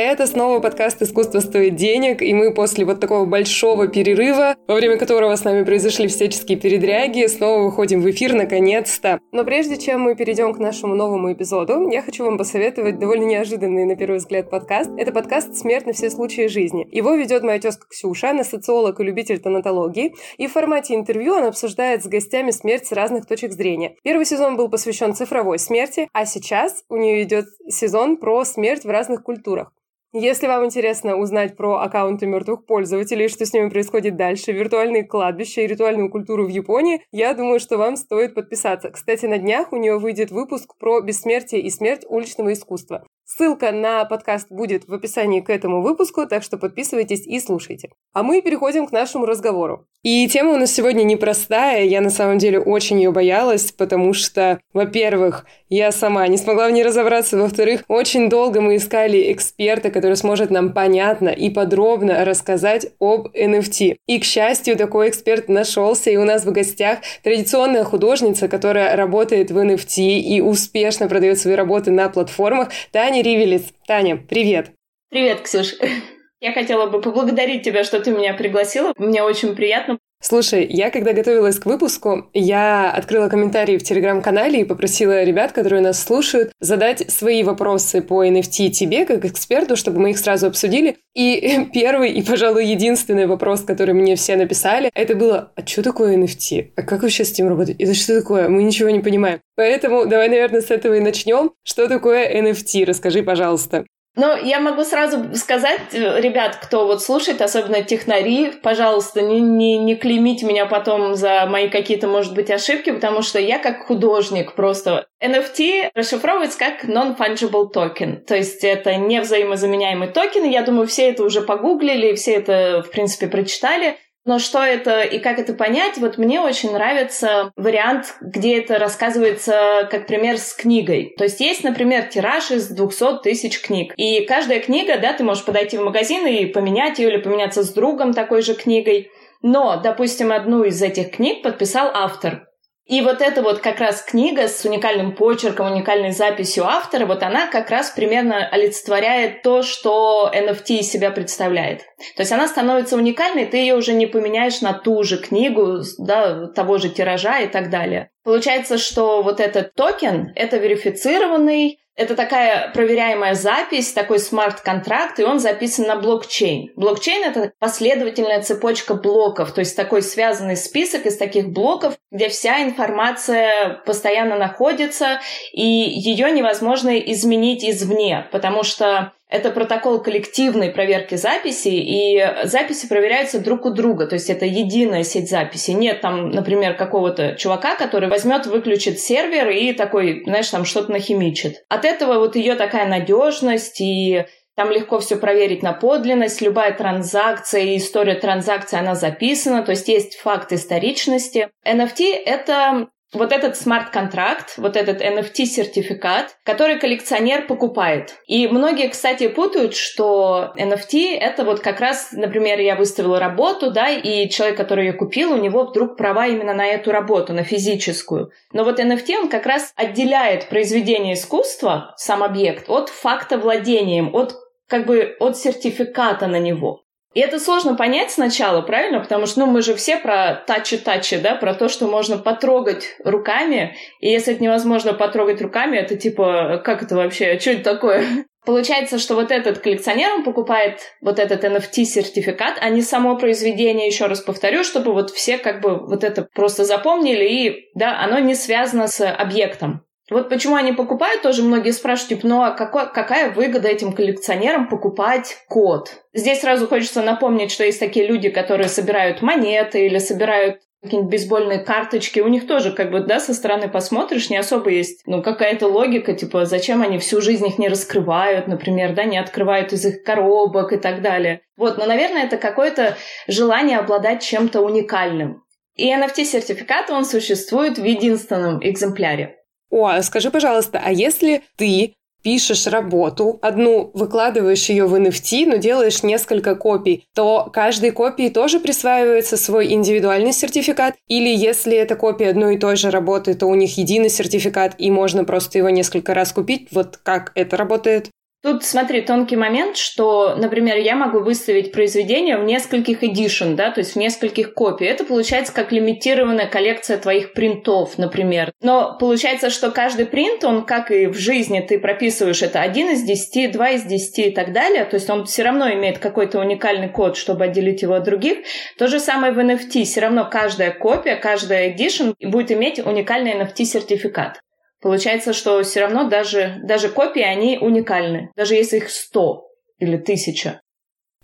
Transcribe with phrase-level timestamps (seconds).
[0.00, 4.96] Это снова подкаст «Искусство стоит денег», и мы после вот такого большого перерыва, во время
[4.96, 9.18] которого с нами произошли всяческие передряги, снова выходим в эфир наконец-то.
[9.32, 13.86] Но прежде чем мы перейдем к нашему новому эпизоду, я хочу вам посоветовать довольно неожиданный
[13.86, 14.88] на первый взгляд подкаст.
[14.96, 16.86] Это подкаст «Смерть на все случаи жизни».
[16.92, 21.48] Его ведет моя тезка Ксюша, она социолог и любитель тонатологии, и в формате интервью она
[21.48, 23.96] обсуждает с гостями смерть с разных точек зрения.
[24.04, 28.90] Первый сезон был посвящен цифровой смерти, а сейчас у нее идет сезон про смерть в
[28.90, 29.72] разных культурах.
[30.14, 35.60] Если вам интересно узнать про аккаунты мертвых пользователей, что с ними происходит дальше, виртуальные кладбища
[35.60, 38.90] и ритуальную культуру в Японии, я думаю, что вам стоит подписаться.
[38.90, 43.04] Кстати, на днях у нее выйдет выпуск про бессмертие и смерть уличного искусства.
[43.30, 47.90] Ссылка на подкаст будет в описании к этому выпуску, так что подписывайтесь и слушайте.
[48.14, 49.86] А мы переходим к нашему разговору.
[50.02, 54.60] И тема у нас сегодня непростая, я на самом деле очень ее боялась, потому что,
[54.72, 60.16] во-первых, я сама не смогла в ней разобраться, во-вторых, очень долго мы искали эксперта, который
[60.16, 63.96] сможет нам понятно и подробно рассказать об NFT.
[64.06, 69.50] И, к счастью, такой эксперт нашелся, и у нас в гостях традиционная художница, которая работает
[69.50, 73.72] в NFT и успешно продает свои работы на платформах, Таня Таня Ривелец.
[73.84, 74.70] Таня, привет.
[75.10, 75.74] Привет, Ксюш.
[76.40, 78.92] Я хотела бы поблагодарить тебя, что ты меня пригласила.
[78.96, 79.98] Мне очень приятно.
[80.20, 85.80] Слушай, я когда готовилась к выпуску, я открыла комментарии в телеграм-канале и попросила ребят, которые
[85.80, 90.96] нас слушают, задать свои вопросы по NFT тебе, как эксперту, чтобы мы их сразу обсудили.
[91.14, 96.16] И первый и, пожалуй, единственный вопрос, который мне все написали, это было, а что такое
[96.16, 96.72] NFT?
[96.74, 97.76] А как вообще с этим работать?
[97.78, 98.48] Это что такое?
[98.48, 99.40] Мы ничего не понимаем.
[99.54, 101.52] Поэтому давай, наверное, с этого и начнем.
[101.62, 102.84] Что такое NFT?
[102.84, 103.84] Расскажи, пожалуйста.
[104.18, 109.78] Ну, я могу сразу сказать, э, ребят, кто вот слушает, особенно технари, пожалуйста, не, не,
[109.78, 114.54] не клеймите меня потом за мои какие-то, может быть, ошибки, потому что я как художник
[114.54, 115.06] просто.
[115.22, 120.42] NFT расшифровывается как Non-Fungible Token, то есть это невзаимозаменяемый токен.
[120.42, 123.98] Я думаю, все это уже погуглили, все это, в принципе, прочитали.
[124.28, 129.88] Но что это и как это понять, вот мне очень нравится вариант, где это рассказывается
[129.90, 131.14] как пример с книгой.
[131.16, 133.94] То есть есть, например, тираж из 200 тысяч книг.
[133.96, 137.72] И каждая книга, да, ты можешь подойти в магазин и поменять ее или поменяться с
[137.72, 139.10] другом такой же книгой.
[139.40, 142.47] Но, допустим, одну из этих книг подписал автор.
[142.88, 147.46] И вот эта вот как раз книга с уникальным почерком, уникальной записью автора, вот она
[147.46, 151.80] как раз примерно олицетворяет то, что NFT из себя представляет.
[152.16, 156.46] То есть она становится уникальной, ты ее уже не поменяешь на ту же книгу, да,
[156.48, 158.10] того же тиража и так далее.
[158.24, 165.40] Получается, что вот этот токен— это верифицированный это такая проверяемая запись, такой смарт-контракт, и он
[165.40, 166.70] записан на блокчейн.
[166.76, 172.62] Блокчейн— это последовательная цепочка блоков, то есть такой связанный список из таких блоков, где вся
[172.62, 175.20] информация постоянно находится,
[175.52, 183.38] и ее невозможно изменить извне, потому что это протокол коллективной проверки записи, и записи проверяются
[183.38, 185.72] друг у друга, то есть это единая сеть записи.
[185.72, 191.64] Нет там, например, какого-то чувака, который возьмет, выключит сервер и такой, знаешь, там что-то нахимичит.
[191.68, 194.24] От этого вот ее такая надежность и
[194.56, 199.86] там легко все проверить на подлинность, любая транзакция и история транзакции, она записана, то есть
[199.86, 201.50] есть факт историчности.
[201.64, 208.16] NFT— это вот этот смарт-контракт, вот этот NFT-сертификат, который коллекционер покупает.
[208.26, 213.88] И многие, кстати, путают, что NFT— это вот как раз, например, я выставила работу, да,
[213.88, 218.30] и человек, который ее купил, у него вдруг права именно на эту работу, на физическую.
[218.52, 224.34] Но вот NFT, он как раз отделяет произведение искусства, сам объект, от факта владением, от
[224.66, 226.82] как бы от сертификата на него.
[227.14, 229.00] И это сложно понять сначала, правильно?
[229.00, 233.76] Потому что ну, мы же все про тачи-тачи, да, про то, что можно потрогать руками.
[234.00, 238.04] И если это невозможно потрогать руками, это типа, как это вообще, что это такое?
[238.44, 244.06] Получается, что вот этот коллекционер, он покупает вот этот NFT-сертификат, а не само произведение, еще
[244.06, 248.34] раз повторю, чтобы вот все как бы вот это просто запомнили, и, да, оно не
[248.34, 249.82] связано с объектом.
[250.10, 254.68] Вот почему они покупают, тоже многие спрашивают, типа, ну а какой, какая выгода этим коллекционерам
[254.68, 256.02] покупать код?
[256.14, 261.58] Здесь сразу хочется напомнить, что есть такие люди, которые собирают монеты или собирают какие-нибудь бейсбольные
[261.58, 265.66] карточки, у них тоже, как бы, да, со стороны посмотришь, не особо есть, ну, какая-то
[265.66, 270.04] логика, типа, зачем они всю жизнь их не раскрывают, например, да, не открывают из их
[270.04, 271.40] коробок и так далее.
[271.56, 272.96] Вот, но, наверное, это какое-то
[273.26, 275.42] желание обладать чем-то уникальным.
[275.74, 279.37] И NFT-сертификат, он существует в единственном экземпляре.
[279.70, 285.56] О, а скажи, пожалуйста, а если ты пишешь работу, одну выкладываешь ее в NFT, но
[285.56, 290.96] делаешь несколько копий, то каждой копии тоже присваивается свой индивидуальный сертификат?
[291.06, 294.90] Или если это копия одной и той же работы, то у них единый сертификат, и
[294.90, 296.68] можно просто его несколько раз купить?
[296.72, 298.10] Вот как это работает?
[298.40, 303.80] Тут, смотри, тонкий момент, что, например, я могу выставить произведение в нескольких edition, да, то
[303.80, 304.86] есть в нескольких копий.
[304.86, 308.52] Это получается как лимитированная коллекция твоих принтов, например.
[308.62, 313.02] Но получается, что каждый принт, он, как и в жизни, ты прописываешь это один из
[313.02, 316.88] десяти, два из десяти и так далее, то есть он все равно имеет какой-то уникальный
[316.88, 318.38] код, чтобы отделить его от других.
[318.78, 319.82] То же самое в NFT.
[319.82, 324.34] Все равно каждая копия, каждая edition будет иметь уникальный NFT-сертификат.
[324.80, 329.48] Получается, что все равно даже, даже копии, они уникальны, даже если их сто
[329.78, 330.60] или тысяча.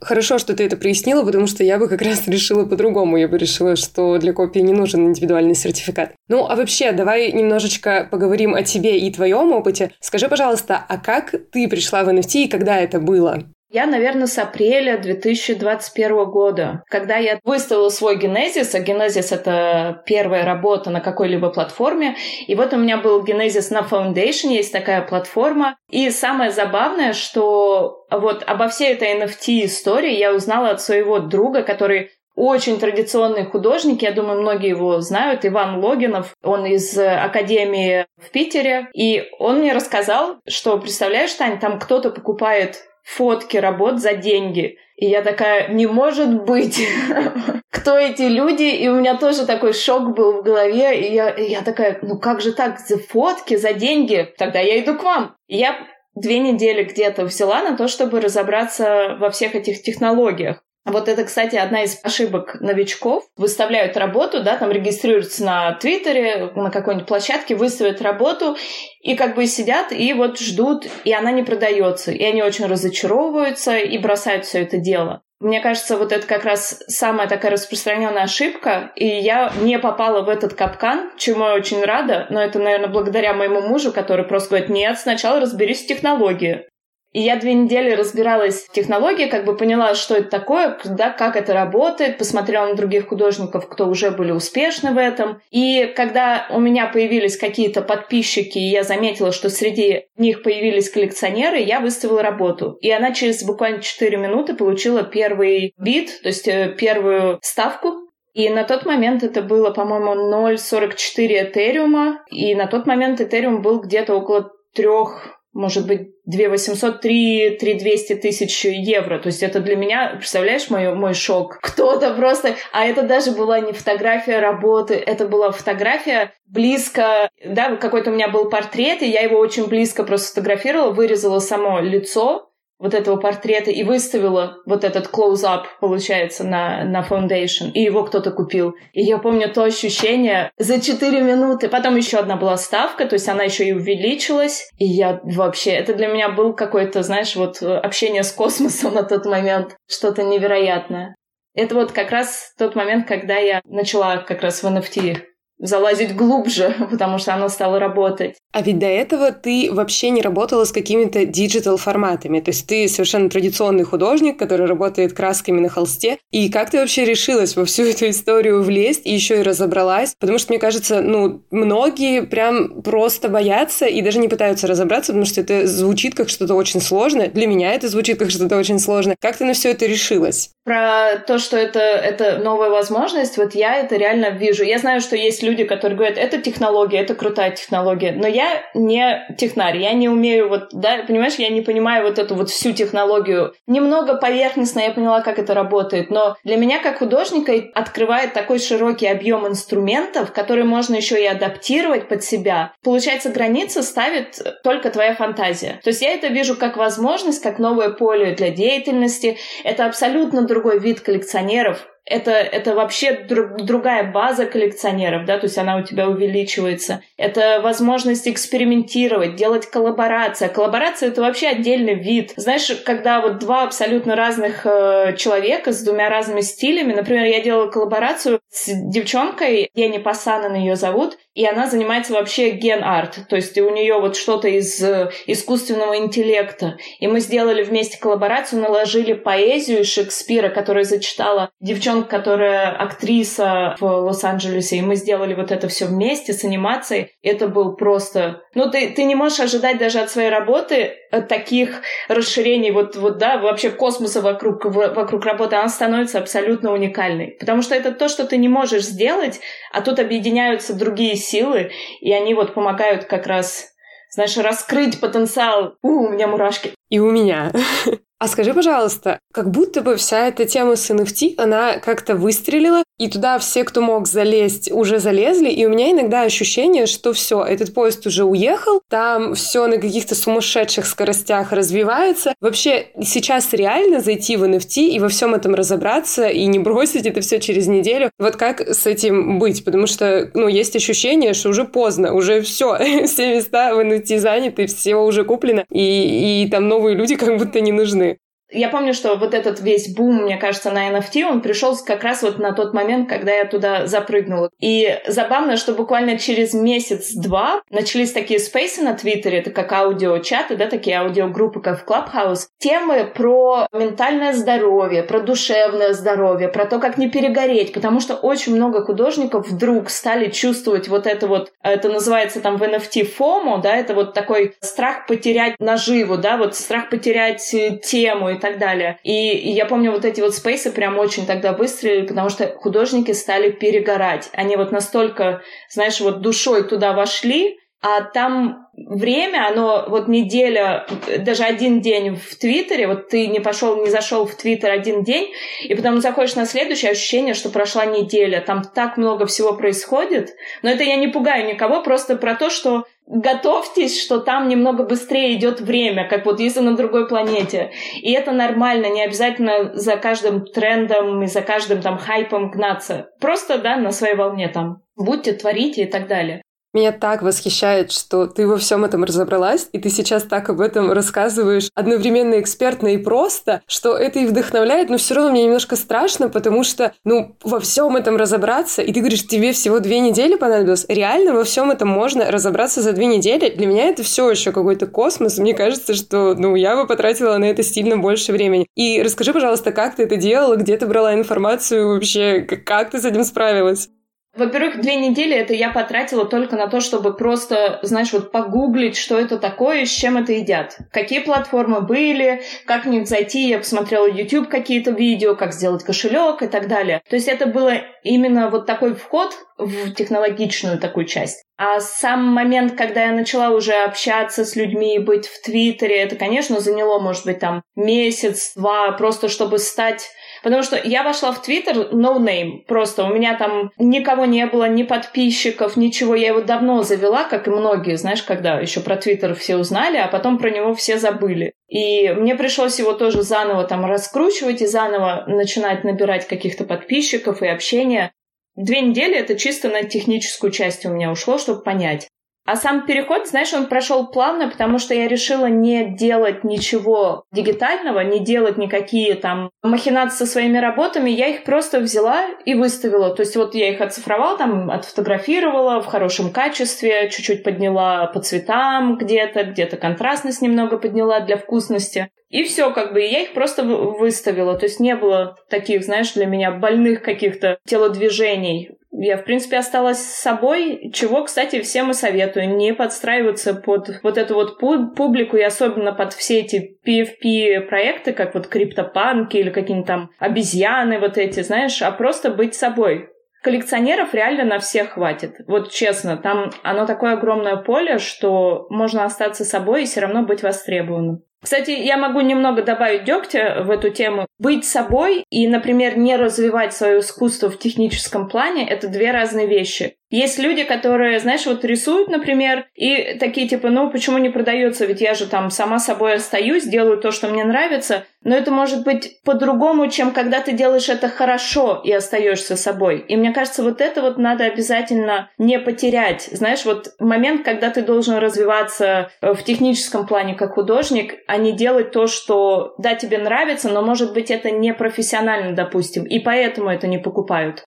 [0.01, 3.17] Хорошо, что ты это прояснила, потому что я бы как раз решила по-другому.
[3.17, 6.12] Я бы решила, что для копии не нужен индивидуальный сертификат.
[6.29, 9.93] Ну, а вообще, давай немножечко поговорим о тебе и твоем опыте.
[10.01, 13.45] Скажи, пожалуйста, а как ты пришла в NFT и когда это было?
[13.75, 20.44] Я, наверное, с апреля 2021 года, когда я выставила свой генезис, а генезис— это первая
[20.44, 22.15] работа на какой-либо платформе,
[22.47, 28.06] и вот у меня был генезис на Foundation, есть такая платформа, и самое забавное, что
[28.12, 34.12] вот обо всей этой NFT-истории я узнала от своего друга, который очень традиционный художник, я
[34.12, 40.37] думаю, многие его знают, Иван Логинов, он из Академии в Питере, и он мне рассказал,
[40.47, 44.79] что, представляешь, Тань, там кто-то покупает фотки работ за деньги.
[44.97, 46.81] И я такая, не может быть,
[47.71, 48.62] кто эти люди?
[48.62, 51.01] И у меня тоже такой шок был в голове.
[51.01, 54.33] И я, и я такая, ну как же так, за фотки, за деньги?
[54.39, 55.37] Тогда я иду к вам.
[55.47, 55.77] И я
[56.15, 60.62] две недели где-то взяла на то, чтобы разобраться во всех этих технологиях.
[60.85, 63.25] Вот это, кстати, одна из ошибок новичков.
[63.37, 68.57] Выставляют работу, да, там регистрируются на Твиттере, на какой-нибудь площадке, выставят работу,
[69.01, 72.13] и как бы сидят и вот ждут, и она не продается.
[72.13, 75.23] И они очень разочаровываются и бросают все это дело.
[75.41, 80.29] Мне кажется, вот это как раз самая такая распространенная ошибка, и я не попала в
[80.29, 84.69] этот капкан, чему я очень рада, но это, наверное, благодаря моему мужу, который просто говорит,
[84.71, 86.67] нет, сначала разберись в технологии.
[87.15, 91.37] И я две недели разбиралась в технологии, как бы поняла, что это такое, да, как
[91.37, 95.41] это работает, посмотрела на других художников, кто уже были успешны в этом.
[95.53, 101.59] И когда у меня появились какие-то подписчики, и я заметила, что среди них появились коллекционеры,
[101.59, 102.77] я выставила работу.
[102.81, 108.01] И она через буквально 4 минуты получила первый бит, то есть э, первую ставку
[108.33, 112.25] и на тот момент это было, по-моему, 0,44 Этериума.
[112.33, 117.75] И на тот момент Этериум был где-то около трех может быть, 2 800, 3, 3
[117.75, 119.19] 200 тысяч евро.
[119.19, 121.59] То есть это для меня, представляешь, мой, мой шок?
[121.62, 122.56] Кто-то просто...
[122.73, 127.31] А это даже была не фотография работы, это была фотография близко...
[127.45, 131.81] Да, какой-то у меня был портрет, и я его очень близко просто сфотографировала, вырезала само
[131.81, 138.05] лицо, вот этого портрета и выставила вот этот close-up, получается, на, на foundation, и его
[138.05, 138.75] кто-то купил.
[138.93, 141.69] И я помню то ощущение за 4 минуты.
[141.69, 144.69] Потом еще одна была ставка, то есть она еще и увеличилась.
[144.79, 145.71] И я вообще...
[145.71, 149.77] Это для меня был какой-то, знаешь, вот общение с космосом на тот момент.
[149.88, 151.15] Что-то невероятное.
[151.55, 155.23] Это вот как раз тот момент, когда я начала как раз в NFT
[155.65, 158.37] залазить глубже, потому что оно стало работать.
[158.53, 162.41] А ведь до этого ты вообще не работала с какими-то digital форматами.
[162.41, 166.19] То есть ты совершенно традиционный художник, который работает красками на холсте.
[166.31, 170.15] И как ты вообще решилась во всю эту историю влезть и еще и разобралась?
[170.21, 175.25] Потому что, мне кажется, ну, многие прям просто боятся и даже не пытаются разобраться, потому
[175.27, 177.29] что это звучит как что-то очень сложное.
[177.29, 179.17] Для меня это звучит как что-то очень сложное.
[179.19, 180.51] Как ты на все это решилась?
[180.65, 184.63] Про то, что это, это новая возможность, вот я это реально вижу.
[184.63, 189.25] Я знаю, что есть люди, которые говорят, это технология, это крутая технология, но я не
[189.39, 193.55] технарь, я не умею вот, да, понимаешь, я не понимаю вот эту вот всю технологию.
[193.67, 199.06] Немного поверхностно я поняла, как это работает, но для меня как художника открывает такой широкий
[199.06, 202.73] объем инструментов, которые можно еще и адаптировать под себя.
[202.82, 205.81] Получается, границы ставит только твоя фантазия.
[205.82, 209.39] То есть я это вижу как возможность, как новое поле для деятельности.
[209.63, 215.56] Это абсолютно другой вид коллекционеров, это, это вообще друг, другая база коллекционеров, да, то есть
[215.56, 217.03] она у тебя увеличивается.
[217.17, 220.49] Это возможность экспериментировать, делать коллаборации.
[220.49, 222.34] Коллаборация— это вообще отдельный вид.
[222.37, 227.69] Знаешь, когда вот два абсолютно разных э, человека с двумя разными стилями, например, я делала
[227.70, 233.70] коллаборацию с девчонкой, Ени Пасанан ее зовут, и она занимается вообще ген-арт, то есть у
[233.70, 236.77] нее вот что-то из э, искусственного интеллекта.
[237.01, 243.84] И мы сделали вместе коллаборацию, наложили поэзию Шекспира, которую зачитала девчонка девчонка, которая актриса в
[243.84, 247.13] Лос-Анджелесе, и мы сделали вот это все вместе с анимацией.
[247.22, 248.43] Это был просто...
[248.55, 253.19] Ну, ты, ты не можешь ожидать даже от своей работы э, таких расширений, вот, вот
[253.19, 257.36] да, вообще космоса вокруг, вокруг работы, она становится абсолютно уникальной.
[257.39, 259.41] Потому что это то, что ты не можешь сделать,
[259.72, 261.70] а тут объединяются другие силы,
[262.01, 263.70] и они вот помогают как раз
[264.10, 265.74] знаешь, раскрыть потенциал.
[265.82, 266.72] У, у меня мурашки.
[266.89, 267.51] И у меня.
[268.25, 273.08] А скажи, пожалуйста, как будто бы вся эта тема с NFT, она как-то выстрелила, и
[273.08, 277.74] туда все, кто мог залезть, уже залезли, и у меня иногда ощущение, что все, этот
[277.74, 282.34] поезд уже уехал, там все на каких-то сумасшедших скоростях развивается.
[282.41, 287.20] Вообще сейчас реально зайти в NFT и во всем этом разобраться и не бросить это
[287.20, 288.10] все через неделю.
[288.19, 289.65] Вот как с этим быть?
[289.65, 294.67] Потому что, ну, есть ощущение, что уже поздно, уже все, все места в NFT заняты,
[294.67, 298.19] все уже куплено, и, и там новые люди как будто не нужны.
[298.55, 302.23] Я помню, что вот этот весь бум, мне кажется, на NFT, он пришел как раз
[302.23, 304.51] вот на тот момент, когда я туда запрыгнула.
[304.61, 310.67] И забавно, что буквально через месяц-два начались такие спейсы на Твиттере, это как аудиочаты, да,
[310.67, 316.96] такие аудиогруппы, как в Clubhouse, темы про ментальное здоровье, про душевное здоровье, про то, как
[316.96, 322.41] не перегореть, потому что очень много художников вдруг стали чувствовать вот это вот, это называется
[322.41, 327.53] там в NFT FOMO, да, это вот такой страх потерять наживу, да, вот страх потерять
[327.53, 328.98] э, тему и так далее.
[329.03, 333.13] И, и я помню, вот эти вот спейсы прям очень тогда выстрелили, потому что художники
[333.13, 334.29] стали перегорать.
[334.32, 340.86] Они вот настолько, знаешь, вот душой туда вошли, а там время, оно вот неделя,
[341.19, 345.32] даже один день в Твиттере, вот ты не пошел, не зашел в Твиттер один день,
[345.63, 350.31] и потом заходишь на следующее ощущение, что прошла неделя, там так много всего происходит,
[350.63, 355.34] но это я не пугаю никого, просто про то, что готовьтесь, что там немного быстрее
[355.34, 357.73] идет время, как вот если на другой планете.
[358.01, 363.11] И это нормально, не обязательно за каждым трендом и за каждым там хайпом гнаться.
[363.20, 364.82] Просто, да, на своей волне там.
[364.96, 366.43] Будьте, творите и так далее.
[366.75, 370.91] Меня так восхищает, что ты во всем этом разобралась, и ты сейчас так об этом
[370.91, 376.29] рассказываешь одновременно экспертно и просто, что это и вдохновляет, но все равно мне немножко страшно,
[376.29, 380.85] потому что, ну, во всем этом разобраться, и ты говоришь, тебе всего две недели понадобилось,
[380.89, 383.51] реально во всем этом можно разобраться за две недели.
[383.51, 385.39] Для меня это все еще какой-то космос.
[385.39, 388.67] Мне кажется, что, ну, я бы потратила на это сильно больше времени.
[388.75, 393.05] И расскажи, пожалуйста, как ты это делала, где ты брала информацию вообще, как ты с
[393.05, 393.91] этим справилась?
[394.36, 399.19] Во-первых, две недели это я потратила только на то, чтобы просто, знаешь, вот погуглить, что
[399.19, 400.76] это такое, с чем это едят.
[400.91, 406.43] Какие платформы были, как в них зайти, я посмотрела YouTube какие-то видео, как сделать кошелек
[406.43, 407.00] и так далее.
[407.08, 411.44] То есть это было именно вот такой вход в технологичную такую часть.
[411.56, 416.58] А сам момент, когда я начала уже общаться с людьми быть в Твиттере, это, конечно,
[416.58, 420.08] заняло, может быть, там месяц-два, просто чтобы стать
[420.44, 422.65] Потому что я вошла в Твиттер no name.
[422.69, 426.15] Просто у меня там никого не было, ни подписчиков, ничего.
[426.15, 430.06] Я его давно завела, как и многие, знаешь, когда еще про Твиттер все узнали, а
[430.06, 431.55] потом про него все забыли.
[431.69, 437.46] И мне пришлось его тоже заново там раскручивать и заново начинать набирать каких-то подписчиков и
[437.46, 438.13] общения.
[438.55, 442.08] Две недели это чисто на техническую часть у меня ушло, чтобы понять.
[442.46, 448.01] А сам переход, знаешь, он прошел плавно, потому что я решила не делать ничего дигитального,
[448.01, 451.08] не делать никакие там махинации со своими работами.
[451.08, 453.15] Я их просто взяла и выставила.
[453.15, 458.98] То есть вот я их оцифровала, там отфотографировала в хорошем качестве, чуть-чуть подняла по цветам
[458.98, 462.10] где-то, где-то контрастность немного подняла для вкусности.
[462.29, 464.58] И все, как бы, и я их просто выставила.
[464.58, 469.98] То есть не было таких, знаешь, для меня больных каких-то телодвижений я, в принципе, осталась
[469.98, 472.56] с собой, чего, кстати, всем и советую.
[472.56, 478.46] Не подстраиваться под вот эту вот публику и особенно под все эти PFP-проекты, как вот
[478.46, 483.08] криптопанки или какие-нибудь там обезьяны вот эти, знаешь, а просто быть собой.
[483.43, 485.34] Коллекционеров реально на всех хватит.
[485.46, 490.43] Вот честно, там оно такое огромное поле, что можно остаться собой и все равно быть
[490.43, 491.22] востребованным.
[491.44, 494.27] Кстати, я могу немного добавить дегтя в эту тему.
[494.39, 499.96] Быть собой и, например, не развивать свое искусство в техническом плане— это две разные вещи.
[500.15, 505.01] Есть люди, которые, знаешь, вот рисуют, например, и такие типа, ну почему не продается, ведь
[505.01, 508.05] я же там сама собой остаюсь, делаю то, что мне нравится.
[508.22, 513.05] Но это может быть по-другому, чем когда ты делаешь это хорошо и остаешься собой.
[513.09, 516.29] И мне кажется, вот это вот надо обязательно не потерять.
[516.31, 521.90] Знаешь, вот момент, когда ты должен развиваться в техническом плане как художник, а не делать
[521.90, 526.87] то, что, да, тебе нравится, но может быть это не профессионально, допустим, и поэтому это
[526.87, 527.64] не покупают.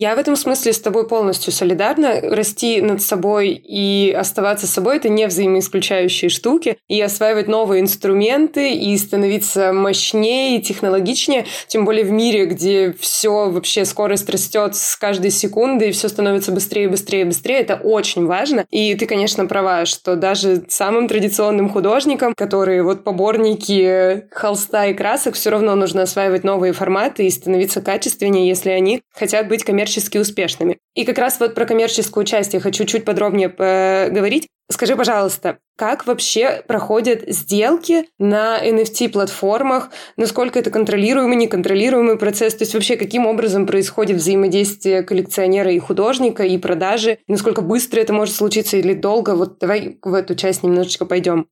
[0.00, 2.20] Я в этом смысле с тобой полностью солидарна.
[2.22, 6.78] Расти над собой и оставаться собой– это не взаимоисключающие штуки.
[6.86, 13.50] И осваивать новые инструменты, и становиться мощнее и технологичнее, тем более в мире, где все
[13.50, 18.66] вообще скорость растет с каждой секунды, и все становится быстрее, быстрее, быстрее, это очень важно.
[18.70, 25.34] И ты, конечно, права, что даже самым традиционным художникам, которые вот поборники холста и красок,
[25.34, 30.18] все равно нужно осваивать новые форматы и становиться качественнее, если они хотят быть коммерческими коммерчески
[30.18, 30.78] успешными.
[30.94, 34.48] И как раз вот про коммерческую часть я хочу чуть подробнее поговорить.
[34.70, 39.90] Скажи, пожалуйста, как вообще проходят сделки на NFT-платформах?
[40.18, 42.54] Насколько это контролируемый, неконтролируемый процесс?
[42.54, 47.18] То есть вообще каким образом происходит взаимодействие коллекционера и художника, и продажи?
[47.28, 49.34] Насколько быстро это может случиться или долго?
[49.34, 51.46] Вот давай в эту часть немножечко пойдем.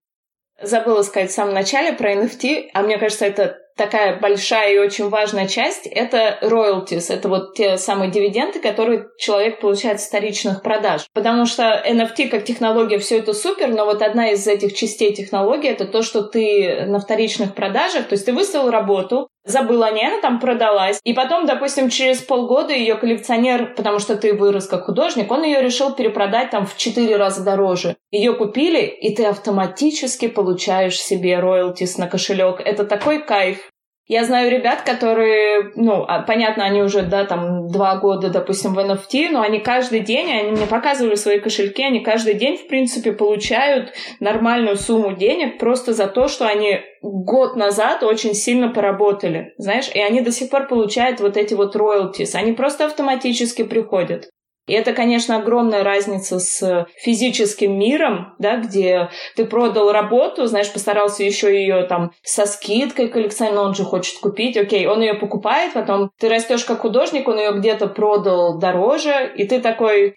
[0.62, 5.08] Забыла сказать в самом начале про NFT, а мне кажется, это такая большая и очень
[5.08, 7.12] важная часть— это royalties.
[7.12, 11.06] Это вот те самые дивиденды, которые человек получает с вторичных продаж.
[11.12, 15.70] Потому что NFT как технология все это супер, но вот одна из этих частей технологии—
[15.70, 20.06] это то, что ты на вторичных продажах, то есть ты выставил работу, забыл о ней,
[20.06, 21.00] она там продалась.
[21.04, 25.62] И потом, допустим, через полгода ее коллекционер, потому что ты вырос как художник, он ее
[25.62, 27.96] решил перепродать там в четыре раза дороже.
[28.10, 32.60] Ее купили, и ты автоматически получаешь себе роялтис на кошелек.
[32.60, 33.70] Это такой кайф.
[34.08, 38.78] Я знаю ребят, которые, ну, а, понятно, они уже, да, там, два года, допустим, в
[38.78, 43.10] NFT, но они каждый день, они мне показывали свои кошельки, они каждый день, в принципе,
[43.12, 49.90] получают нормальную сумму денег просто за то, что они год назад очень сильно поработали, знаешь,
[49.92, 54.30] и они до сих пор получают вот эти вот роялтис, они просто автоматически приходят.
[54.66, 61.22] И это, конечно, огромная разница с физическим миром, да, где ты продал работу, знаешь, постарался
[61.22, 66.10] еще ее там со скидкой коллекционер, он же хочет купить, окей, он ее покупает, потом
[66.18, 70.16] ты растешь как художник, он ее где-то продал дороже, и ты такой,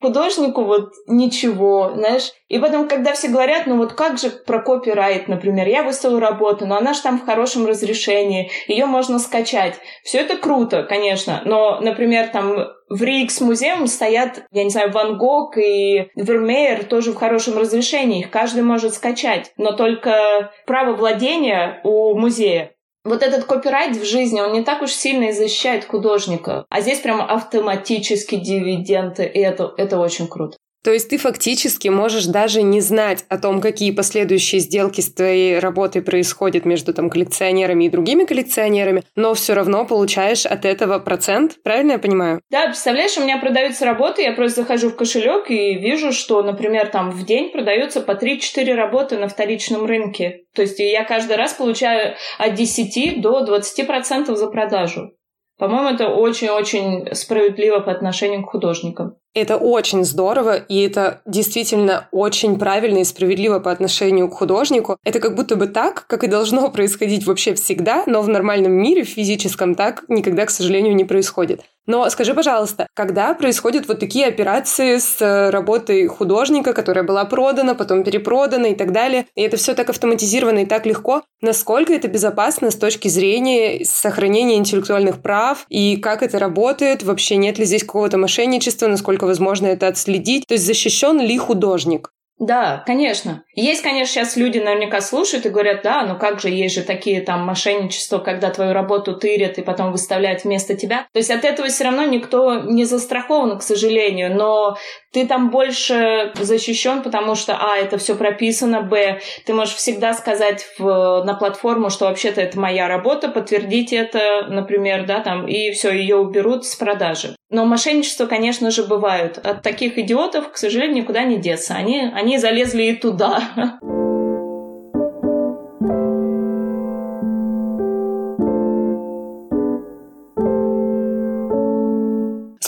[0.00, 2.32] художнику вот ничего, знаешь.
[2.48, 6.66] И потом, когда все говорят, ну вот как же про копирайт, например, я выставила работу,
[6.66, 9.74] но она же там в хорошем разрешении, ее можно скачать.
[10.02, 15.18] Все это круто, конечно, но, например, там в Рикс музеум стоят, я не знаю, Ван
[15.18, 21.80] Гог и Вермеер тоже в хорошем разрешении, их каждый может скачать, но только право владения
[21.84, 22.72] у музея
[23.08, 26.64] вот этот копирайт в жизни, он не так уж сильно и защищает художника.
[26.68, 30.56] А здесь прям автоматически дивиденды, и это, это очень круто.
[30.84, 35.58] То есть ты фактически можешь даже не знать о том, какие последующие сделки с твоей
[35.58, 41.56] работой происходят между там коллекционерами и другими коллекционерами, но все равно получаешь от этого процент,
[41.62, 42.40] правильно я понимаю?
[42.50, 46.88] Да, представляешь, у меня продаются работы, я просто захожу в кошелек и вижу, что, например,
[46.88, 50.44] там в день продаются по 3-4 работы на вторичном рынке.
[50.54, 55.12] То есть я каждый раз получаю от 10 до 20% за продажу.
[55.58, 59.16] По-моему, это очень-очень справедливо по отношению к художникам.
[59.34, 64.96] Это очень здорово, и это действительно очень правильно и справедливо по отношению к художнику.
[65.04, 69.04] Это как будто бы так, как и должно происходить вообще всегда, но в нормальном мире,
[69.04, 71.62] в физическом, так никогда, к сожалению, не происходит.
[71.88, 77.74] Но скажи, пожалуйста, когда происходят вот такие операции с э, работой художника, которая была продана,
[77.74, 82.06] потом перепродана и так далее, и это все так автоматизировано и так легко, насколько это
[82.06, 87.84] безопасно с точки зрения сохранения интеллектуальных прав, и как это работает, вообще нет ли здесь
[87.84, 92.10] какого-то мошенничества, насколько возможно это отследить, то есть защищен ли художник?
[92.38, 93.42] Да, конечно.
[93.54, 97.20] Есть, конечно, сейчас люди наверняка слушают и говорят, да, ну как же, есть же такие
[97.20, 101.08] там мошенничества, когда твою работу тырят и потом выставляют вместо тебя.
[101.12, 104.76] То есть от этого все равно никто не застрахован, к сожалению, но
[105.12, 110.66] ты там больше защищен, потому что, а, это все прописано, б, ты можешь всегда сказать
[110.78, 115.90] в, на платформу, что вообще-то это моя работа, подтвердить это, например, да, там, и все,
[115.92, 117.36] ее уберут с продажи.
[117.50, 119.38] Но мошенничества, конечно же, бывают.
[119.38, 121.74] От таких идиотов, к сожалению, никуда не деться.
[121.74, 123.78] Они, они залезли и туда.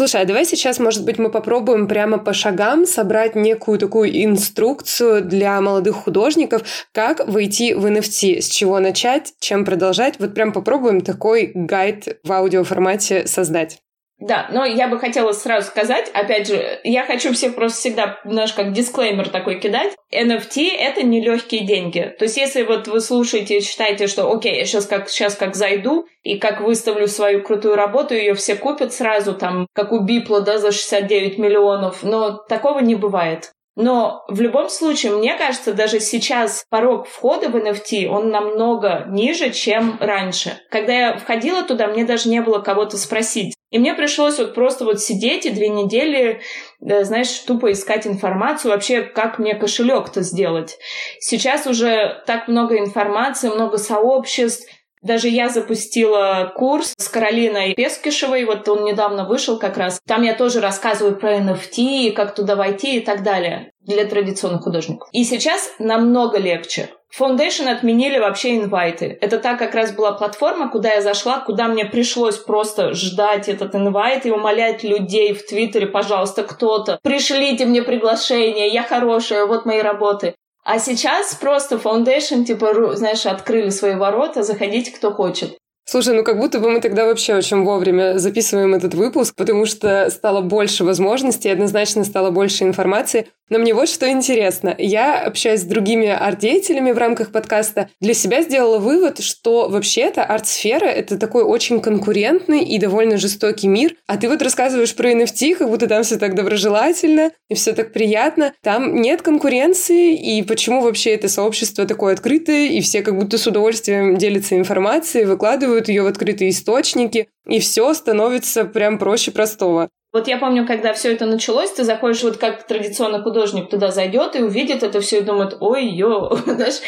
[0.01, 5.23] Слушай, а давай сейчас, может быть, мы попробуем прямо по шагам собрать некую такую инструкцию
[5.23, 10.15] для молодых художников, как войти в NFT, с чего начать, чем продолжать.
[10.19, 13.83] Вот прям попробуем такой гайд в аудиоформате создать.
[14.21, 18.53] Да, но я бы хотела сразу сказать, опять же, я хочу всех просто всегда, знаешь,
[18.53, 19.95] как дисклеймер такой кидать.
[20.13, 22.15] NFT— это не легкие деньги.
[22.19, 25.57] То есть если вот вы слушаете и считаете, что окей, я сейчас как, сейчас как
[25.57, 30.43] зайду и как выставлю свою крутую работу, ее все купят сразу, там, как у Бипла,
[30.43, 33.53] да, за 69 миллионов, но такого не бывает.
[33.83, 39.53] Но в любом случае, мне кажется, даже сейчас порог входа в NFT, он намного ниже,
[39.53, 40.61] чем раньше.
[40.71, 43.55] Когда я входила туда, мне даже не было кого-то спросить.
[43.71, 46.43] И мне пришлось вот просто вот сидеть и две недели,
[46.81, 50.77] знаешь, тупо искать информацию вообще, как мне кошелек-то сделать.
[51.19, 54.69] Сейчас уже так много информации, много сообществ,
[55.03, 59.99] Даже я запустила курс с Каролиной Пескишевой, вот он недавно вышел как раз.
[60.07, 65.09] Там я тоже рассказываю про NFT, как туда войти и так далее для традиционных художников.
[65.13, 66.91] И сейчас намного легче.
[67.19, 69.19] Foundation отменили вообще инвайты.
[69.21, 73.75] Это та как раз была платформа, куда я зашла, куда мне пришлось просто ждать этот
[73.75, 79.81] инвайт и умолять людей в Твиттере, пожалуйста, кто-то, пришлите мне приглашение, я хорошая, вот мои
[79.81, 80.37] работы.
[80.65, 85.57] А сейчас просто Foundation, типа, знаешь, открыли свои ворота, заходите, кто хочет.
[85.85, 90.09] Слушай, ну как будто бы мы тогда вообще очень вовремя записываем этот выпуск, потому что
[90.11, 93.29] стало больше возможностей, однозначно стало больше информации.
[93.51, 94.75] Но мне вот что интересно.
[94.79, 100.85] Я, общаясь с другими арт-деятелями в рамках подкаста, для себя сделала вывод, что вообще-то арт-сфера—
[100.87, 103.97] это такой очень конкурентный и довольно жестокий мир.
[104.07, 107.93] А ты вот рассказываешь про NFT, как будто там все так доброжелательно и все так
[107.93, 108.53] приятно.
[108.63, 113.47] Там нет конкуренции, и почему вообще это сообщество такое открытое, и все как будто с
[113.49, 119.91] удовольствием делятся информацией, выкладывают ее в открытые источники, и все становится прям проще простого.
[120.13, 124.35] Вот я помню, когда все это началось, ты заходишь, вот как традиционно художник туда зайдет
[124.35, 126.81] и увидит это все и думает, ой, ё, знаешь,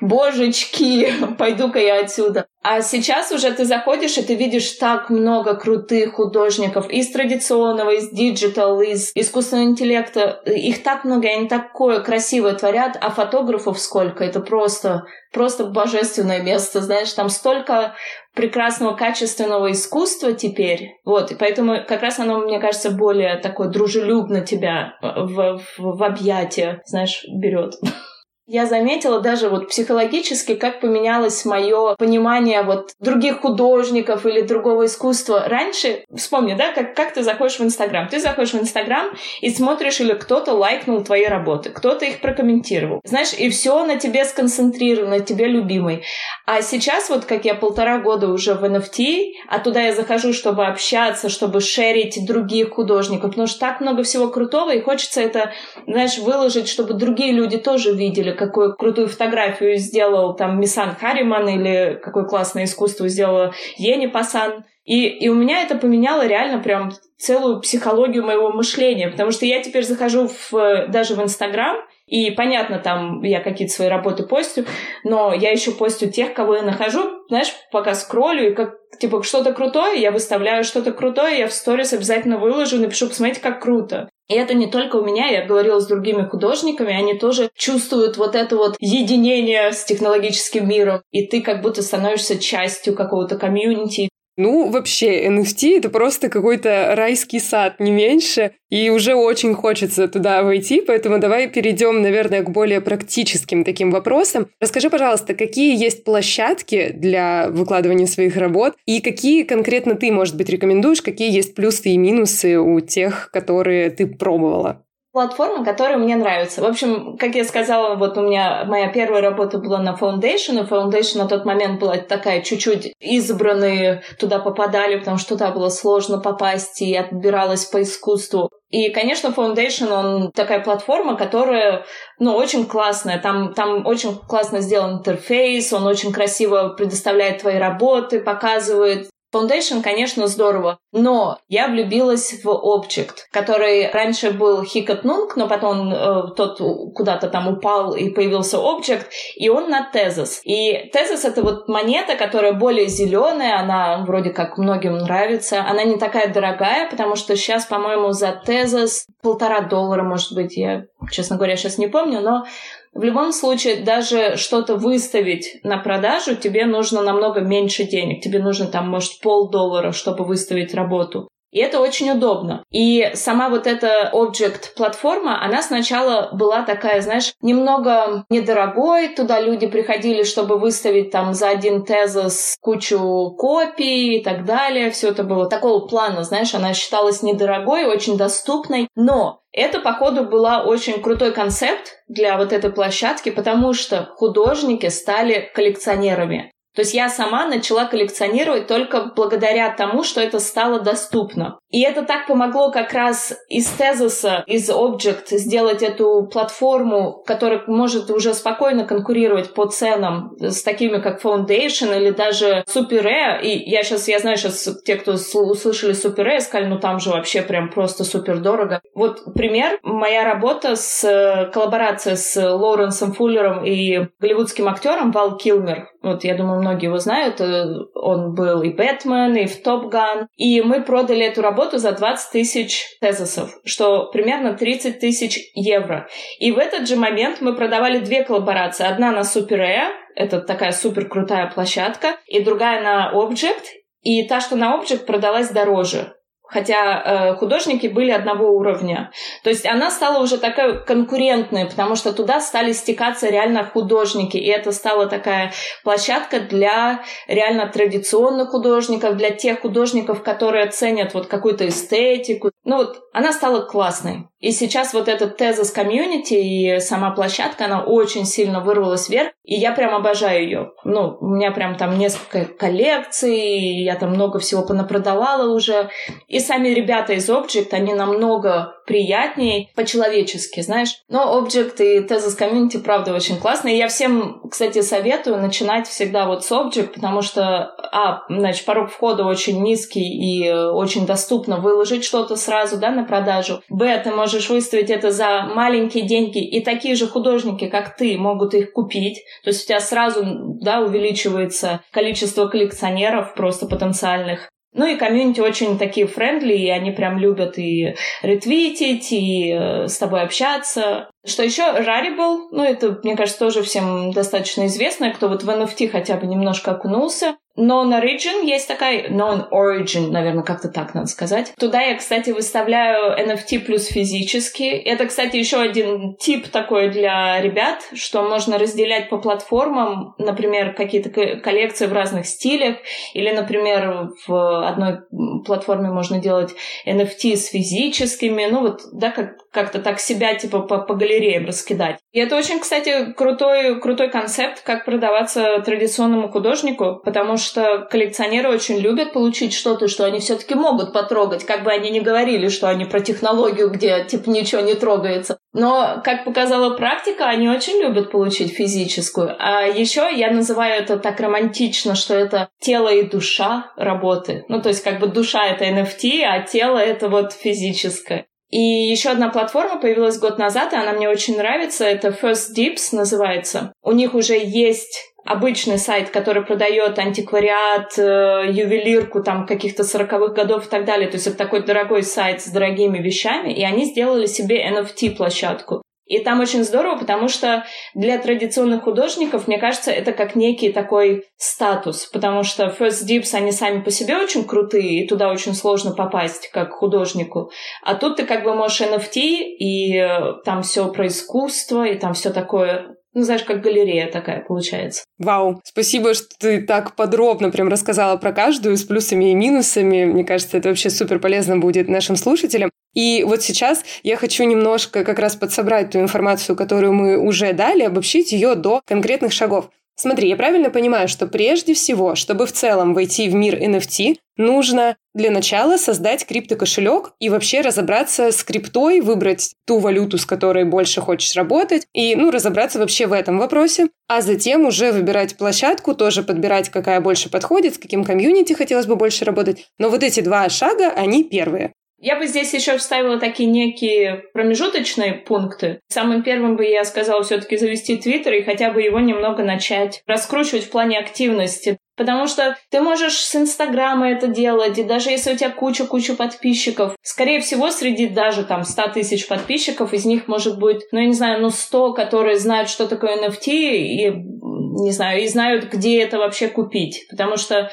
[0.00, 2.46] божечки, пойду-ка я отсюда.
[2.62, 8.10] А сейчас уже ты заходишь, и ты видишь так много крутых художников из традиционного, из
[8.10, 10.42] digital, из искусственного интеллекта.
[10.44, 14.22] Их так много, и они такое красивое творят, а фотографов сколько?
[14.22, 17.94] Это просто, просто божественное место, знаешь, там столько
[18.38, 21.00] прекрасного, качественного искусства теперь.
[21.04, 26.02] Вот, и поэтому как раз оно, мне кажется, более такое дружелюбно тебя в, в, в
[26.04, 27.74] объятия, знаешь, берет.
[28.50, 35.44] Я заметила даже вот психологически, как поменялось мое понимание вот других художников или другого искусства.
[35.46, 38.08] Раньше, вспомни, да, как, как ты заходишь в Инстаграм.
[38.08, 39.10] Ты заходишь в Инстаграм
[39.42, 43.02] и смотришь, или кто-то лайкнул твои работы, кто-то их прокомментировал.
[43.04, 46.04] Знаешь, и все на тебе сконцентрировано, тебе любимый.
[46.46, 50.64] А сейчас вот, как я полтора года уже в NFT, а туда я захожу, чтобы
[50.64, 55.52] общаться, чтобы шерить других художников, потому что так много всего крутого, и хочется это,
[55.86, 62.00] знаешь, выложить, чтобы другие люди тоже видели, какую крутую фотографию сделал там Мисан Хариман или
[62.02, 64.64] какое классное искусство сделала Ени Пасан.
[64.84, 69.62] И, и у меня это поменяло реально прям целую психологию моего мышления, потому что я
[69.62, 71.76] теперь захожу в, даже в Инстаграм,
[72.08, 74.64] и понятно, там я какие-то свои работы постю,
[75.04, 79.52] но я еще постю тех, кого я нахожу, знаешь, пока скроллю, и как, типа, что-то
[79.52, 84.08] крутое, я выставляю что-то крутое, я в сторис обязательно выложу, напишу, посмотрите, как круто.
[84.28, 88.34] И это не только у меня, я говорила с другими художниками, они тоже чувствуют вот
[88.34, 94.70] это вот единение с технологическим миром, и ты как будто становишься частью какого-то комьюнити, ну,
[94.70, 100.80] вообще, NFT— это просто какой-то райский сад, не меньше, и уже очень хочется туда войти,
[100.80, 104.46] поэтому давай перейдем, наверное, к более практическим таким вопросам.
[104.60, 110.48] Расскажи, пожалуйста, какие есть площадки для выкладывания своих работ, и какие конкретно ты, может быть,
[110.48, 114.84] рекомендуешь, какие есть плюсы и минусы у тех, которые ты пробовала?
[115.18, 116.62] Платформы, которые мне нравятся.
[116.62, 120.68] В общем, как я сказала, вот у меня моя первая работа была на Foundation, и
[120.68, 126.18] Foundation на тот момент была такая чуть-чуть избранные, туда попадали, потому что туда было сложно
[126.20, 128.48] попасть, и отбиралась по искусству.
[128.70, 131.84] И, конечно, Foundation, он такая платформа, которая,
[132.20, 133.18] ну, очень классная.
[133.18, 140.26] Там, там очень классно сделан интерфейс, он очень красиво предоставляет твои работы, показывает Foundation, конечно,
[140.26, 146.58] здорово, но я влюбилась в Object, который раньше был Nung, но потом э, тот
[146.94, 150.40] куда-то там упал и появился Object, и он на Tezos.
[150.44, 155.98] И Tezos это вот монета, которая более зеленая, она вроде как многим нравится, она не
[155.98, 161.56] такая дорогая, потому что сейчас, по-моему, за Tezos полтора доллара, может быть, я, честно говоря,
[161.56, 162.44] сейчас не помню, но
[162.94, 168.22] в любом случае, даже что-то выставить на продажу, тебе нужно намного меньше денег.
[168.22, 171.28] Тебе нужно там, может, полдоллара, чтобы выставить работу.
[171.50, 172.62] И это очень удобно.
[172.70, 179.08] И сама вот эта Object платформа, она сначала была такая, знаешь, немного недорогой.
[179.08, 184.90] Туда люди приходили, чтобы выставить там за один тезис кучу копий и так далее.
[184.90, 188.88] Все это было такого плана, знаешь, она считалась недорогой, очень доступной.
[188.94, 195.50] Но это, походу, была очень крутой концепт для вот этой площадки, потому что художники стали
[195.54, 196.52] коллекционерами.
[196.78, 201.58] То есть я сама начала коллекционировать только благодаря тому, что это стало доступно.
[201.70, 208.10] И это так помогло как раз из тезиса, из Object сделать эту платформу, которая может
[208.12, 213.42] уже спокойно конкурировать по ценам с такими, как Foundation или даже Super Rare.
[213.42, 217.10] И я сейчас, я знаю, сейчас те, кто услышали Super Rare, сказали, ну там же
[217.10, 218.80] вообще прям просто супер дорого.
[218.94, 219.80] Вот пример.
[219.82, 225.88] Моя работа с коллаборацией с Лоуренсом Фуллером и голливудским актером Вал Килмер.
[226.00, 227.40] Вот я думаю, многие его знают.
[227.40, 230.28] Э, он был и Бэтмен, и в Топ Ган.
[230.36, 236.08] И мы продали эту работу за 20 тысяч тезисов, что примерно 30 тысяч евро.
[236.38, 238.86] И в этот же момент мы продавали две коллаборации.
[238.86, 243.64] Одна на Super Air, это такая супер крутая площадка, и другая на Object.
[244.02, 246.12] И та, что на Object, продалась дороже
[246.48, 249.10] хотя э, художники были одного уровня.
[249.44, 254.46] То есть она стала уже такая конкурентной, потому что туда стали стекаться реально художники, и
[254.46, 255.52] это стала такая
[255.84, 262.50] площадка для реально традиционных художников, для тех художников, которые ценят вот какую-то эстетику.
[262.68, 264.28] Ну вот она стала классной.
[264.40, 269.54] И сейчас вот этот тезис комьюнити и сама площадка, она очень сильно вырвалась вверх, и
[269.54, 270.70] я прям обожаю ее.
[270.84, 275.90] Ну, у меня прям там несколько коллекций, я там много всего понапродавала уже.
[276.28, 281.02] И сами ребята из Object, они намного приятнее по-человечески, знаешь.
[281.08, 283.76] Но Object и Tezos Community, правда, очень классные.
[283.76, 289.24] Я всем, кстати, советую начинать всегда вот с Object, потому что, а, значит, порог входа
[289.24, 293.62] очень низкий и очень доступно выложить что-то сразу, да, на продажу.
[293.68, 298.16] Б, ты можешь можешь выставить это за маленькие деньги, и такие же художники, как ты,
[298.16, 299.22] могут их купить.
[299.42, 300.22] То есть у тебя сразу
[300.60, 304.48] да, увеличивается количество коллекционеров просто потенциальных.
[304.74, 309.96] Ну и комьюнити очень такие friendly, и они прям любят и ретвитить, и э, с
[309.96, 311.08] тобой общаться.
[311.28, 311.62] Что еще?
[311.62, 316.26] Rarible, ну это, мне кажется, тоже всем достаточно известно, кто вот в NFT хотя бы
[316.26, 317.36] немножко окунулся.
[317.58, 321.52] KnownOrigin есть такая, KnownOrigin, наверное, как-то так надо сказать.
[321.58, 324.62] Туда я, кстати, выставляю NFT плюс физически.
[324.62, 331.10] Это, кстати, еще один тип такой для ребят, что можно разделять по платформам, например, какие-то
[331.10, 332.76] коллекции в разных стилях,
[333.12, 334.98] или, например, в одной
[335.44, 336.54] платформе можно делать
[336.86, 341.98] NFT с физическими, ну вот, да, как, как-то так себя, типа, по, по галереям раскидать.
[342.12, 348.78] И это очень, кстати, крутой, крутой концепт, как продаваться традиционному художнику, потому что коллекционеры очень
[348.78, 352.84] любят получить что-то, что они все-таки могут потрогать, как бы они ни говорили, что они
[352.84, 355.38] про технологию, где типа ничего не трогается.
[355.52, 359.34] Но, как показала практика, они очень любят получить физическую.
[359.38, 364.44] А еще я называю это так романтично, что это тело и душа работы.
[364.48, 368.26] Ну, то есть, как бы душа— это NFT, а тело— это вот физическое.
[368.50, 371.84] И еще одна платформа появилась год назад, и она мне очень нравится.
[371.84, 373.72] Это First Dips называется.
[373.82, 380.66] У них уже есть обычный сайт, который продает антиквариат, э, ювелирку там каких-то сороковых годов
[380.66, 381.08] и так далее.
[381.08, 385.82] То есть это такой дорогой сайт с дорогими вещами, и они сделали себе NFT-площадку.
[386.08, 391.24] И там очень здорово, потому что для традиционных художников, мне кажется, это как некий такой
[391.36, 395.92] статус, потому что First Dips, они сами по себе очень крутые, и туда очень сложно
[395.92, 397.50] попасть как художнику.
[397.82, 402.14] А тут ты как бы можешь NFT, и э, там все про искусство, и там
[402.14, 405.02] все такое ну, знаешь, как галерея такая получается.
[405.18, 410.04] Вау, спасибо, что ты так подробно прям рассказала про каждую с плюсами и минусами.
[410.04, 412.70] Мне кажется, это вообще супер полезно будет нашим слушателям.
[412.94, 417.82] И вот сейчас я хочу немножко как раз подсобрать ту информацию, которую мы уже дали,
[417.82, 419.70] обобщить ее до конкретных шагов.
[420.00, 424.96] Смотри, я правильно понимаю, что прежде всего, чтобы в целом войти в мир NFT, нужно
[425.12, 431.00] для начала создать криптокошелек и вообще разобраться с криптой, выбрать ту валюту, с которой больше
[431.00, 436.22] хочешь работать, и, ну, разобраться вообще в этом вопросе, а затем уже выбирать площадку, тоже
[436.22, 439.66] подбирать, какая больше подходит, с каким комьюнити хотелось бы больше работать.
[439.80, 441.72] Но вот эти два шага, они первые.
[442.00, 445.80] Я бы здесь еще вставила такие некие промежуточные пункты.
[445.88, 450.64] Самым первым бы я сказала все-таки завести Твиттер и хотя бы его немного начать раскручивать
[450.64, 451.78] в плане активности.
[451.96, 456.94] Потому что ты можешь с Инстаграма это делать, и даже если у тебя куча-куча подписчиков,
[457.02, 461.12] скорее всего, среди даже там 100 тысяч подписчиков, из них может быть, ну, я не
[461.12, 466.18] знаю, ну, 100, которые знают, что такое NFT, и, не знаю, и знают, где это
[466.18, 467.04] вообще купить.
[467.10, 467.68] Потому что,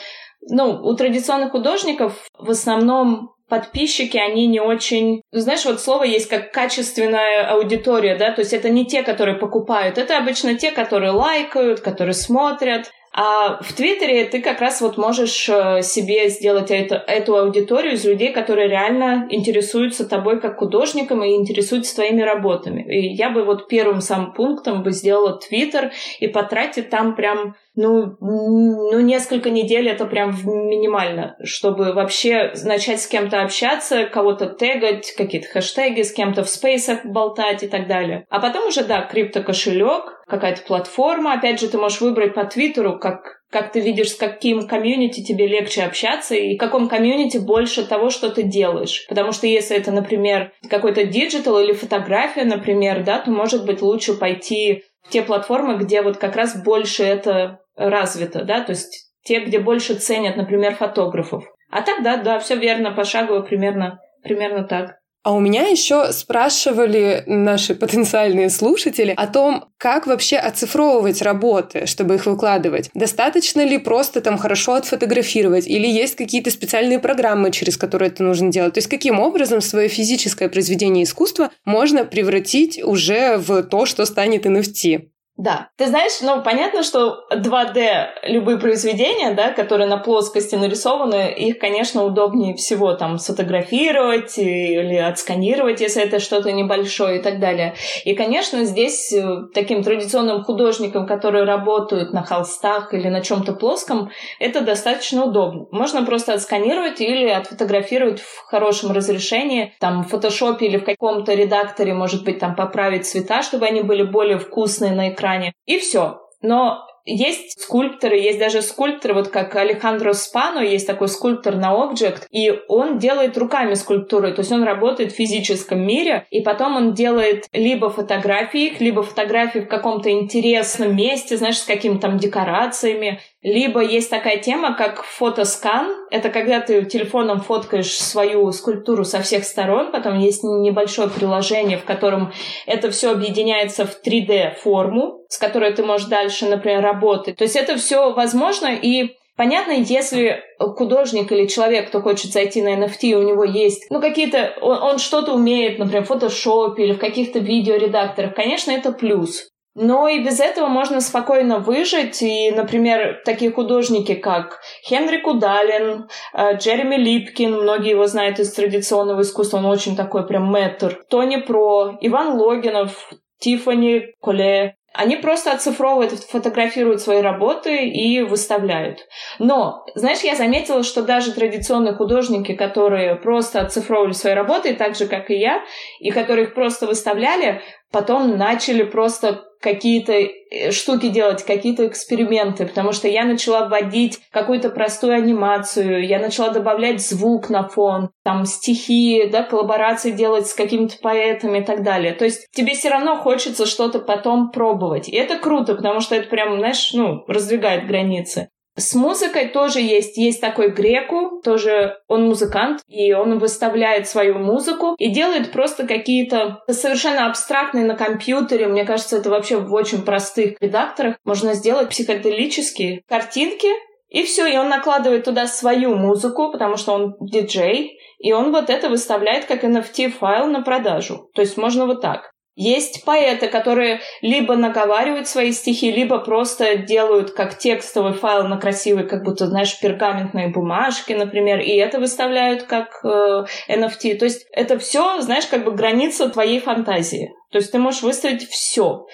[0.49, 5.21] ну, у традиционных художников в основном подписчики, они не очень...
[5.31, 9.97] Знаешь, вот слово есть как качественная аудитория, да, то есть это не те, которые покупают,
[9.97, 12.91] это обычно те, которые лайкают, которые смотрят.
[13.17, 18.03] А в Твиттере ты как раз вот можешь э, себе сделать это, эту аудиторию из
[18.03, 22.81] людей, которые реально интересуются тобой как художником и интересуются твоими работами.
[22.81, 28.15] И я бы вот первым самым пунктом бы сделала Твиттер и потратить там прям ну,
[28.19, 35.47] ну, несколько недель это прям минимально, чтобы вообще начать с кем-то общаться, кого-то тегать, какие-то
[35.47, 38.25] хэштеги, с кем-то в спейсах болтать и так далее.
[38.29, 41.33] А потом уже, да, криптокошелек, какая-то платформа.
[41.33, 45.47] Опять же, ты можешь выбрать по Твиттеру, как как ты видишь, с каким комьюнити тебе
[45.47, 49.05] легче общаться и в каком комьюнити больше того, что ты делаешь.
[49.07, 54.15] Потому что если это, например, какой-то digital или фотография, например, да, то, может быть, лучше
[54.15, 59.39] пойти в те платформы, где вот как раз больше это развито, да, то есть те,
[59.39, 61.45] где больше ценят, например, фотографов.
[61.69, 64.97] А так, да, да, все верно, пошагово примерно, примерно так.
[65.25, 72.13] А у меня еще спрашивали наши потенциальные слушатели о том, как вообще оцифровывать работы, чтобы
[72.13, 72.91] их выкладывать.
[72.93, 78.51] Достаточно ли просто там хорошо отфотографировать или есть какие-то специальные программы, через которые это нужно
[78.51, 78.75] делать?
[78.75, 84.45] То есть каким образом свое физическое произведение искусства можно превратить уже в то, что станет
[84.45, 85.07] NFT?
[85.37, 85.67] Да.
[85.75, 92.05] Ты знаешь, ну, понятно, что 2D любые произведения, да, которые на плоскости нарисованы, их, конечно,
[92.05, 97.75] удобнее всего там сфотографировать или отсканировать, если это что-то небольшое и так далее.
[98.05, 104.11] И, конечно, здесь э, таким традиционным художникам, которые работают на холстах или на чем-то плоском,
[104.39, 105.65] это достаточно удобно.
[105.71, 111.93] Можно просто отсканировать или отфотографировать в хорошем разрешении, там, в фотошопе или в каком-то редакторе,
[111.93, 115.53] может быть, там, поправить цвета, чтобы они были более вкусные на экране, экране.
[115.65, 116.21] И все.
[116.41, 122.23] Но есть скульпторы, есть даже скульпторы, вот как Алехандро Спано, есть такой скульптор на Object,
[122.31, 126.93] и он делает руками скульптуры, то есть он работает в физическом мире, и потом он
[126.93, 133.79] делает либо фотографии либо фотографии в каком-то интересном месте, знаешь, с какими-то там декорациями, либо
[133.79, 135.95] есть такая тема, как фотоскан.
[136.09, 141.83] Это когда ты телефоном фоткаешь свою скульптуру со всех сторон, потом есть небольшое приложение, в
[141.83, 142.33] котором
[142.65, 147.37] это все объединяется в 3D-форму, с которой ты можешь дальше, например, работать.
[147.37, 152.73] То есть это все возможно, и Понятно, если художник или человек, кто хочет зайти на
[152.77, 156.99] NFT, у него есть, ну, какие-то, он, он что-то умеет, например, в фотошопе или в
[156.99, 159.49] каких-то видеоредакторах, конечно, это плюс.
[159.75, 162.21] Но и без этого можно спокойно выжить.
[162.21, 169.21] И, например, такие художники, как Хенри Кудалин, э, Джереми Липкин, многие его знают из традиционного
[169.21, 173.09] искусства, он очень такой прям мэтр, Тони Про, Иван Логинов,
[173.39, 179.05] Тиффани Коле, они просто оцифровывают, фотографируют свои работы и выставляют.
[179.39, 185.07] Но, знаешь, я заметила, что даже традиционные художники, которые просто оцифровывали свои работы, так же,
[185.07, 185.61] как и я,
[185.99, 187.61] и которые их просто выставляли,
[187.91, 194.69] потом начали просто какие-то э, штуки делать, какие-то эксперименты, потому что я начала вводить какую-то
[194.69, 200.97] простую анимацию, я начала добавлять звук на фон, там стихи, да, коллаборации делать с какими-то
[201.01, 202.13] поэтами и так далее.
[202.13, 205.09] То есть тебе все равно хочется что-то потом пробовать.
[205.09, 208.49] И это круто, потому что это прям, знаешь, ну, раздвигает границы.
[208.77, 210.17] С музыкой тоже есть.
[210.17, 216.61] Есть такой Греку, тоже он музыкант, и он выставляет свою музыку и делает просто какие-то
[216.69, 218.67] совершенно абстрактные на компьютере.
[218.67, 221.15] Мне кажется, это вообще в очень простых редакторах.
[221.23, 223.69] Можно сделать психоделические картинки,
[224.09, 228.69] и все, и он накладывает туда свою музыку, потому что он диджей, и он вот
[228.69, 231.29] это выставляет как NFT-файл на продажу.
[231.33, 232.31] То есть можно вот так.
[232.55, 239.05] Есть поэты, которые либо наговаривают свои стихи, либо просто делают как текстовый файл на красивой,
[239.07, 244.17] как будто, знаешь, пергаментной бумажке, например, и это выставляют как э, NFT.
[244.17, 247.33] То есть это все, знаешь, как бы граница твоей фантазии.
[247.51, 249.05] То есть ты можешь выставить все.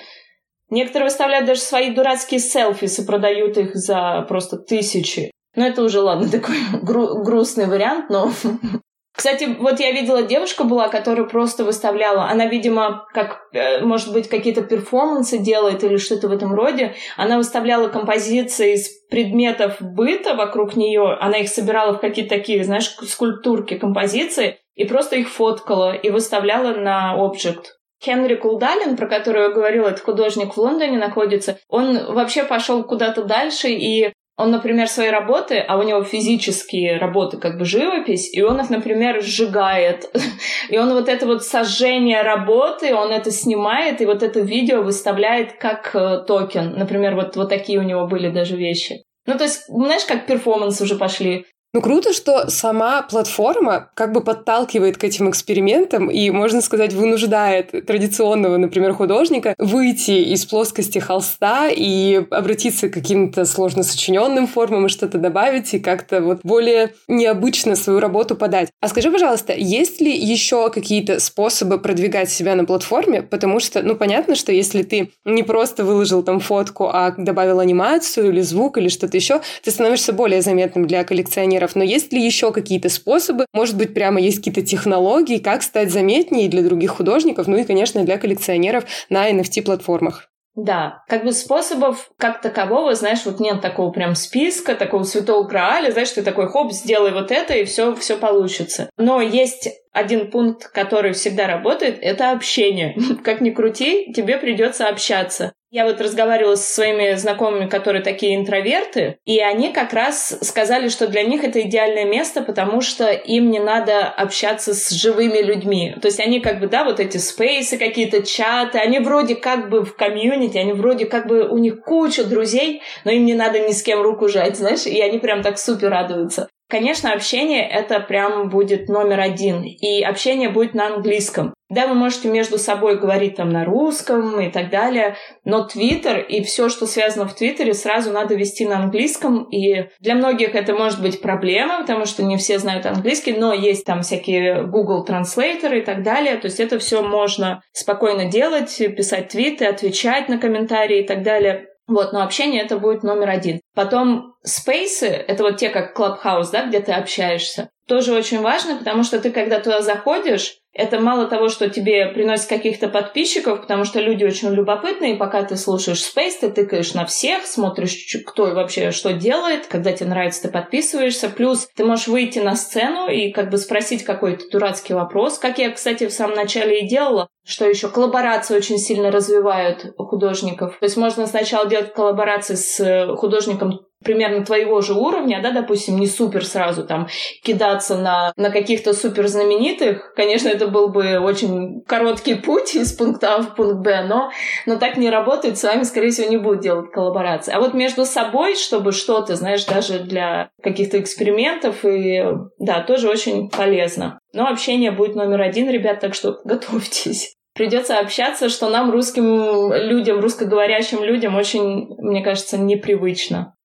[0.69, 5.31] Некоторые выставляют даже свои дурацкие селфис и продают их за просто тысячи.
[5.55, 8.31] Ну, это уже, ладно, такой гру- грустный вариант, но
[9.13, 14.29] Кстати, вот я видела девушка была, которая просто выставляла, она, видимо, как, э, может быть,
[14.29, 20.75] какие-то перформансы делает или что-то в этом роде, она выставляла композиции из предметов быта вокруг
[20.75, 26.09] нее, она их собирала в какие-то такие, знаешь, скульптурки, композиции, и просто их фоткала и
[26.09, 27.77] выставляла на объект.
[28.03, 33.23] Хенрик Улдален, про которого я говорила, этот художник в Лондоне находится, он вообще пошел куда-то
[33.23, 38.41] дальше и он, например, свои работы, а у него физические работы, как бы живопись, и
[38.41, 40.09] он их, например, сжигает.
[40.69, 45.53] И он вот это вот сожжение работы, он это снимает, и вот это видео выставляет
[45.53, 46.75] как э, токен.
[46.77, 49.03] Например, вот, вот такие у него были даже вещи.
[49.25, 51.45] Ну, то есть, знаешь, как перформанс уже пошли.
[51.73, 57.85] Ну, круто, что сама платформа как бы подталкивает к этим экспериментам и, можно сказать, вынуждает
[57.85, 64.89] традиционного, например, художника выйти из плоскости холста и обратиться к каким-то сложно сочиненным формам и
[64.89, 68.67] что-то добавить и как-то вот более необычно свою работу подать.
[68.81, 73.21] А скажи, пожалуйста, есть ли еще какие-то способы продвигать себя на платформе?
[73.21, 78.27] Потому что, ну, понятно, что если ты не просто выложил там фотку, а добавил анимацию
[78.27, 82.21] или звук или что-то еще, ты становишься более заметным для коллекционеров дизайнеров, но есть ли
[82.21, 83.45] еще какие-то способы?
[83.53, 88.03] Может быть, прямо есть какие-то технологии, как стать заметнее для других художников, ну и, конечно,
[88.03, 90.27] для коллекционеров на NFT-платформах?
[90.53, 95.91] Да, как бы способов как такового, знаешь, вот нет такого прям списка, такого святого грааля,
[95.91, 98.89] знаешь, ты такой, хоп, сделай вот это, и все, все получится.
[98.97, 102.97] Но есть один пункт, который всегда работает, это общение.
[103.23, 105.53] Как ни крути, тебе придется общаться.
[105.73, 111.07] Я вот разговаривала со своими знакомыми, которые такие интроверты, и они как раз сказали, что
[111.07, 115.95] для них это идеальное место, потому что им не надо общаться с живыми людьми.
[116.01, 119.85] То есть они как бы, да, вот эти спейсы, какие-то чаты, они вроде как бы
[119.85, 123.71] в комьюнити, они вроде как бы у них куча друзей, но им не надо ни
[123.71, 126.49] с кем руку жать, знаешь, и они прям так супер радуются.
[126.69, 131.53] Конечно, общение это прям будет номер один, и общение будет на английском.
[131.71, 135.15] Да, вы можете между собой говорить там на русском и так далее,
[135.45, 140.15] но Твиттер и все, что связано в Твиттере, сразу надо вести на английском, и для
[140.15, 144.63] многих это может быть проблема, потому что не все знают английский, но есть там всякие
[144.63, 150.27] Google Translator и так далее, то есть это все можно спокойно делать, писать твиты, отвечать
[150.27, 151.67] на комментарии и так далее.
[151.87, 153.61] Вот, но общение это будет номер один.
[153.75, 159.03] Потом спейсы, это вот те, как Clubhouse, да, где ты общаешься, тоже очень важно, потому
[159.03, 163.99] что ты, когда туда заходишь, это мало того, что тебе приносит каких-то подписчиков, потому что
[163.99, 169.11] люди очень любопытные, пока ты слушаешь Space, ты тыкаешь на всех, смотришь, кто вообще что
[169.11, 173.57] делает, когда тебе нравится, ты подписываешься, плюс ты можешь выйти на сцену и как бы
[173.57, 178.55] спросить какой-то дурацкий вопрос, как я, кстати, в самом начале и делала, что еще коллаборации
[178.55, 180.77] очень сильно развивают художников.
[180.79, 186.07] То есть можно сначала делать коллаборации с художником примерно твоего же уровня, да, допустим, не
[186.07, 187.07] супер сразу там
[187.43, 190.13] кидаться на, на каких-то супер знаменитых.
[190.15, 194.31] Конечно, это был бы очень короткий путь из пункта А в пункт Б, но,
[194.65, 197.53] но так не работает, с вами, скорее всего, не будут делать коллаборации.
[197.53, 202.23] А вот между собой, чтобы что-то, знаешь, даже для каких-то экспериментов, и
[202.57, 204.20] да, тоже очень полезно.
[204.33, 210.19] Но общение будет номер один, ребят, так что готовьтесь придется общаться, что нам, русским людям,
[210.19, 213.55] русскоговорящим людям, очень, мне кажется, непривычно.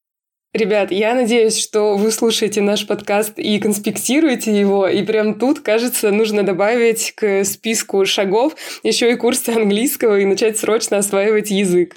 [0.53, 6.11] Ребят, я надеюсь, что вы слушаете наш подкаст и конспектируете его, и прям тут, кажется,
[6.13, 11.97] нужно добавить к списку шагов еще и курсы английского и начать срочно осваивать язык.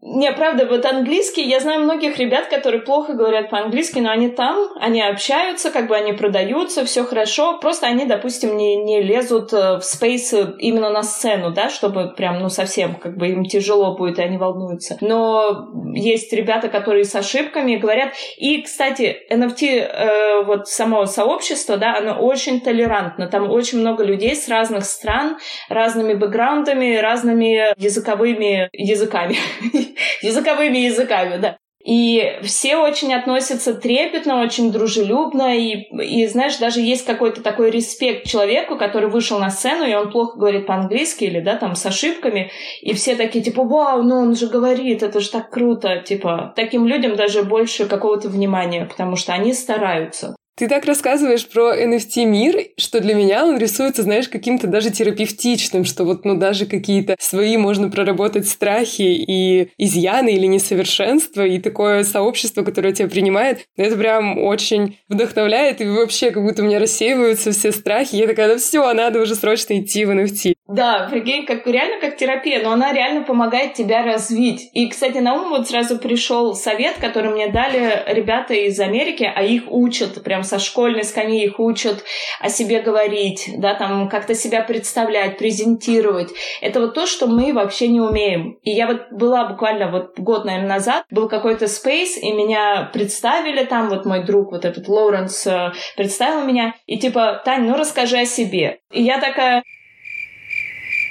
[0.00, 4.68] Не, правда, вот английский, я знаю многих ребят, которые плохо говорят по-английски, но они там,
[4.80, 9.78] они общаются, как бы они продаются, все хорошо, просто они, допустим, не, не лезут э,
[9.78, 14.20] в спейс именно на сцену, да, чтобы прям, ну, совсем, как бы им тяжело будет,
[14.20, 14.98] и они волнуются.
[15.00, 18.12] Но есть ребята, которые с ошибками говорят.
[18.36, 24.36] И, кстати, NFT, э, вот само сообщество, да, оно очень толерантно, там очень много людей
[24.36, 25.38] с разных стран,
[25.68, 29.36] разными бэкграундами, разными языковыми языками
[30.22, 31.58] языковыми языками, да.
[31.84, 38.26] И все очень относятся трепетно, очень дружелюбно, и, и, знаешь, даже есть какой-то такой респект
[38.26, 42.50] человеку, который вышел на сцену, и он плохо говорит по-английски или, да, там, с ошибками,
[42.82, 46.86] и все такие, типа, вау, ну он же говорит, это же так круто, типа, таким
[46.86, 50.34] людям даже больше какого-то внимания, потому что они стараются.
[50.58, 56.02] Ты так рассказываешь про NFT-мир, что для меня он рисуется, знаешь, каким-то даже терапевтичным, что
[56.02, 62.64] вот, ну, даже какие-то свои можно проработать страхи и изъяны или несовершенства, и такое сообщество,
[62.64, 67.70] которое тебя принимает, это прям очень вдохновляет, и вообще как будто у меня рассеиваются все
[67.70, 70.54] страхи, я такая, ну все, надо уже срочно идти в NFT.
[70.68, 74.68] Да, прикинь, как реально как терапия, но она реально помогает тебя развить.
[74.74, 79.42] И, кстати, на ум вот сразу пришел совет, который мне дали ребята из Америки, а
[79.42, 82.04] их учат, прям со школьной скамьи их учат
[82.40, 86.30] о себе говорить, да, там как-то себя представлять, презентировать.
[86.60, 88.58] Это вот то, что мы вообще не умеем.
[88.62, 93.64] И я вот была буквально вот год, наверное, назад, был какой-то спейс, и меня представили
[93.64, 98.18] там, вот мой друг, вот этот Лоуренс э, представил меня, и типа, Тань, ну расскажи
[98.18, 98.80] о себе.
[98.90, 99.62] И я такая,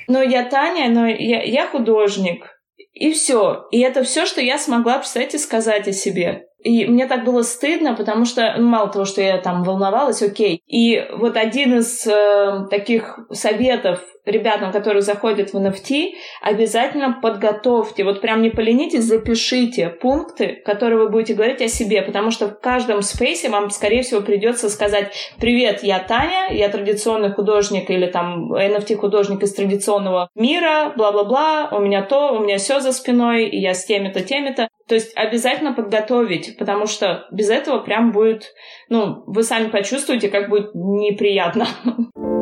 [0.08, 2.58] но я Таня, но я, я художник.
[2.94, 3.68] И все.
[3.72, 6.47] И это все, что я смогла, представьте, сказать о себе.
[6.64, 10.62] И мне так было стыдно, потому что, ну, мало того, что я там волновалась, окей.
[10.68, 18.22] И вот один из э, таких советов ребятам, которые заходят в NFT, обязательно подготовьте, вот
[18.22, 23.02] прям не поленитесь, запишите пункты, которые вы будете говорить о себе, потому что в каждом
[23.02, 29.44] спейсе вам, скорее всего, придется сказать «Привет, я Таня, я традиционный художник или там NFT-художник
[29.44, 33.86] из традиционного мира, бла-бла-бла, у меня то, у меня все за спиной, и я с
[33.86, 34.68] теми-то, теми-то».
[34.88, 38.54] То есть обязательно подготовить, потому что без этого прям будет,
[38.90, 41.68] ну, вы сами почувствуете, как будет неприятно.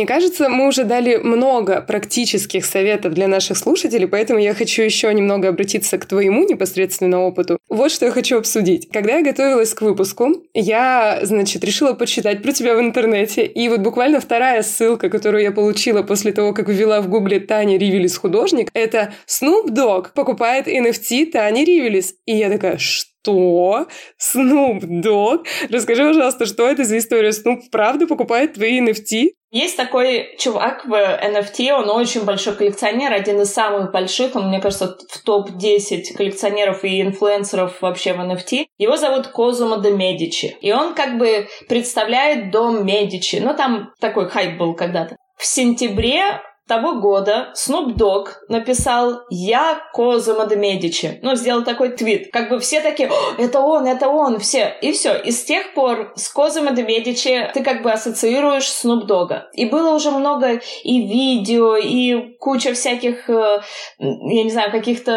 [0.00, 5.12] Мне кажется, мы уже дали много практических советов для наших слушателей, поэтому я хочу еще
[5.12, 7.58] немного обратиться к твоему непосредственно опыту.
[7.68, 8.88] Вот что я хочу обсудить.
[8.90, 13.80] Когда я готовилась к выпуску, я, значит, решила почитать про тебя в интернете, и вот
[13.80, 18.70] буквально вторая ссылка, которую я получила после того, как ввела в гугле Таня Ривелис художник,
[18.72, 22.14] это Snoop Dogg покупает NFT Тани Ривелис.
[22.24, 23.10] И я такая, что?
[23.22, 23.86] что?
[24.18, 25.44] Snoop Dogg?
[25.68, 27.30] Расскажи, пожалуйста, что это за история?
[27.30, 29.32] Snoop правда покупает твои NFT?
[29.50, 34.60] Есть такой чувак в NFT, он очень большой коллекционер, один из самых больших, он, мне
[34.60, 38.66] кажется, в топ-10 коллекционеров и инфлюенсеров вообще в NFT.
[38.78, 40.56] Его зовут Козумо де Медичи.
[40.60, 43.36] И он как бы представляет дом Медичи.
[43.42, 45.16] Ну, там такой хайп был когда-то.
[45.36, 46.40] В сентябре
[46.70, 51.18] того года Snoop Dogg написал «Я Козумо де Медичи».
[51.20, 52.30] Ну, сделал такой твит.
[52.32, 54.72] Как бы все такие «Это он, это он», все.
[54.80, 55.16] И все.
[55.16, 59.40] И с тех пор с Козумо де Медичи ты как бы ассоциируешь Snoop Dogg.
[59.52, 63.60] И было уже много и видео, и куча всяких, э,
[63.98, 65.10] я не знаю, каких-то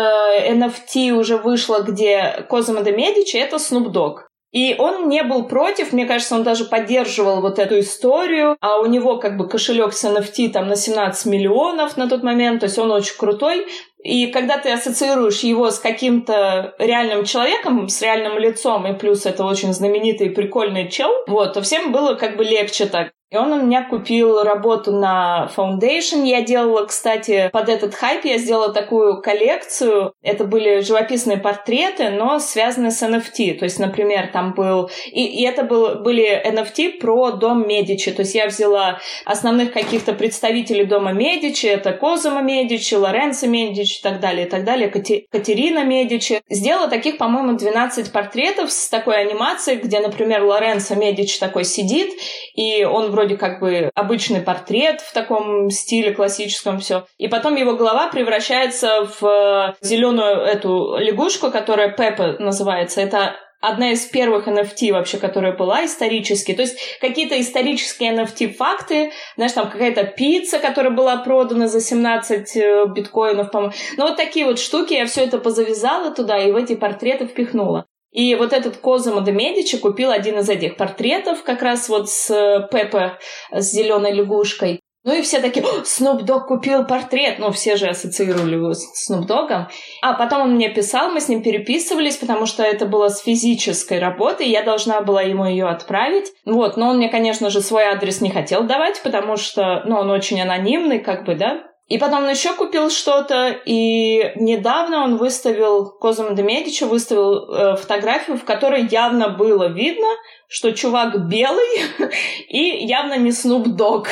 [0.50, 4.16] NFT уже вышло, где Козумо де Медичи— это Snoop Dogg.
[4.54, 8.86] И он не был против, мне кажется, он даже поддерживал вот эту историю, а у
[8.86, 12.78] него как бы кошелек с NFT там на 17 миллионов на тот момент, то есть
[12.78, 13.66] он очень крутой.
[14.04, 19.44] И когда ты ассоциируешь его с каким-то реальным человеком, с реальным лицом, и плюс это
[19.44, 23.12] очень знаменитый и прикольный чел, вот, то всем было как бы легче так.
[23.34, 26.24] И он у меня купил работу на Foundation.
[26.24, 30.14] Я делала, кстати, под этот хайп я сделала такую коллекцию.
[30.22, 33.56] Это были живописные портреты, но связанные с NFT.
[33.58, 34.92] То есть, например, там был...
[35.08, 38.12] И, и это был, были NFT про дом Медичи.
[38.12, 41.66] То есть я взяла основных каких-то представителей дома Медичи.
[41.66, 44.90] Это Козума Медичи, Лоренцо Медичи и так далее, и так далее.
[44.90, 45.26] Кати...
[45.32, 46.44] Катерина Медичи.
[46.52, 52.12] Сделала таких, по-моему, 12 портретов с такой анимацией, где, например, Лоренцо Медичи такой сидит,
[52.54, 57.06] и он вроде вроде как бы обычный портрет в таком стиле классическом все.
[57.18, 63.00] И потом его голова превращается в э, зеленую эту лягушку, которая Пеппа называется.
[63.00, 66.54] Это одна из первых NFT вообще, которая была исторически.
[66.54, 72.86] То есть какие-то исторические NFT-факты, знаешь, там какая-то пицца, которая была продана за 17 э,
[72.94, 73.74] биткоинов, по-моему.
[73.96, 77.86] Ну, вот такие вот штуки, я все это позавязала туда и в эти портреты впихнула.
[78.14, 82.30] И вот этот Козимо де Медичи купил один из этих портретов, как раз вот с
[82.30, 83.18] э, Пеппа,
[83.52, 84.80] с зеленой лягушкой.
[85.06, 87.38] Ну и все такие, Снуп Дог купил портрет.
[87.38, 89.68] Ну, все же ассоциировали его с Снуп Догом.
[90.02, 94.00] А потом он мне писал, мы с ним переписывались, потому что это было с физической
[94.00, 96.32] работой, я должна была ему ее отправить.
[96.46, 100.10] Вот, но он мне, конечно же, свой адрес не хотел давать, потому что, ну, он
[100.10, 101.64] очень анонимный, как бы, да.
[101.88, 107.76] И потом он еще купил что-то, и недавно он выставил, Козом де Медичи выставил э,
[107.76, 110.08] фотографию, в которой явно было видно,
[110.48, 111.82] что чувак белый
[112.50, 114.08] и явно не Снуп Дог.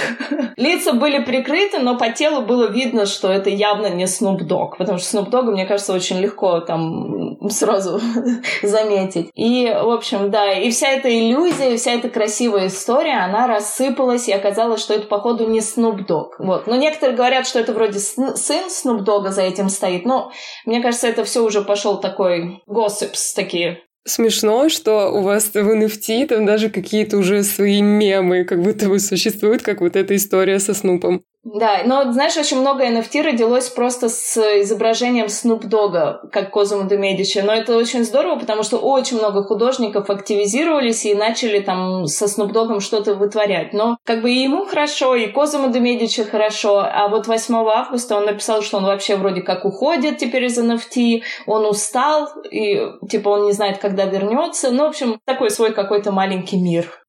[0.57, 4.97] Лица были прикрыты, но по телу было видно, что это явно не Снуп Дог, потому
[4.97, 8.01] что Снуп Дога, мне кажется, очень легко там сразу
[8.63, 9.29] заметить.
[9.35, 14.33] И, в общем, да, и вся эта иллюзия, вся эта красивая история, она рассыпалась, и
[14.33, 16.35] оказалось, что это, походу, не Снуп Дог.
[16.39, 16.67] Вот.
[16.67, 20.31] Но некоторые говорят, что это вроде сын Снуп Дога за этим стоит, но
[20.65, 26.27] мне кажется, это все уже пошел такой госсипс такие Смешно, что у вас в NFT
[26.27, 30.73] там даже какие-то уже свои мемы как будто бы существуют, как вот эта история со
[30.73, 31.23] Снупом.
[31.43, 36.97] Да, но знаешь, очень много NFT родилось просто с изображением Снуп Дога, как Козумо де
[36.97, 37.39] Медичи.
[37.39, 42.51] Но это очень здорово, потому что очень много художников активизировались и начали там со Снуп
[42.51, 43.73] Догом что-то вытворять.
[43.73, 46.77] Но как бы и ему хорошо, и Козумо де Медичи хорошо.
[46.77, 51.23] А вот 8 августа он написал, что он вообще вроде как уходит теперь из NFT,
[51.47, 54.69] он устал, и типа он не знает, когда вернется.
[54.69, 57.00] Ну, в общем, такой свой какой-то маленький мир.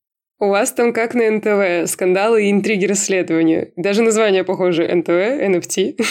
[0.43, 3.70] У вас там как на НТВ, скандалы и интриги расследования.
[3.76, 6.03] Даже название похоже, НТВ, NFT.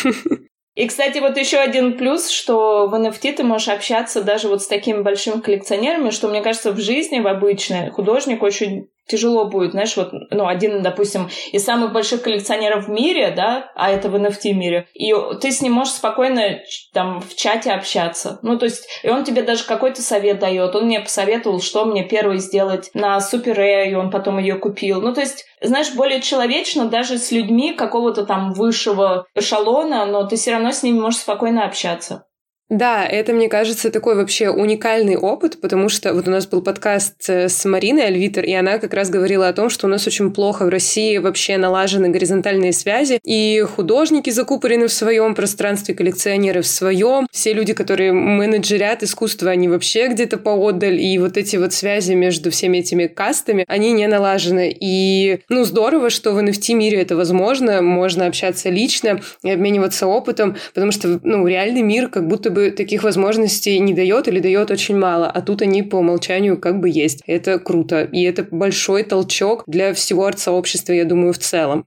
[0.76, 4.68] И, кстати, вот еще один плюс, что в NFT ты можешь общаться даже вот с
[4.68, 9.96] такими большими коллекционерами, что, мне кажется, в жизни, в обычной, художник очень тяжело будет, знаешь,
[9.98, 14.54] вот, ну, один, допустим, из самых больших коллекционеров в мире, да, а это в NFT
[14.54, 16.60] мире, и ты с ним можешь спокойно
[16.94, 18.40] там в чате общаться.
[18.42, 20.76] Ну, то есть, и он тебе даже какой-то совет дает.
[20.76, 25.02] Он мне посоветовал, что мне первый сделать на Супер и он потом ее купил.
[25.02, 30.36] Ну, то есть, знаешь, более человечно даже с людьми какого-то там высшего эшелона, но ты
[30.36, 32.26] все равно с ними можешь спокойно общаться.
[32.72, 37.16] Да, это, мне кажется, такой вообще уникальный опыт, потому что вот у нас был подкаст
[37.28, 40.32] э, с Мариной Альвитер, и она как раз говорила о том, что у нас очень
[40.32, 46.68] плохо в России вообще налажены горизонтальные связи, и художники закупорены в своем пространстве, коллекционеры в
[46.68, 52.14] своем, все люди, которые менеджерят искусство, они вообще где-то поотдаль, и вот эти вот связи
[52.14, 54.74] между всеми этими кастами, они не налажены.
[54.80, 60.94] И, ну, здорово, что в NFT-мире это возможно, можно общаться лично и обмениваться опытом, потому
[60.94, 64.98] что, ну, реальный мир как будто бы бы таких возможностей не дает или дает очень
[64.98, 67.22] мало, а тут они по умолчанию как бы есть.
[67.28, 68.04] Это круто.
[68.04, 71.86] И это большой толчок для всего арт-сообщества, я думаю, в целом.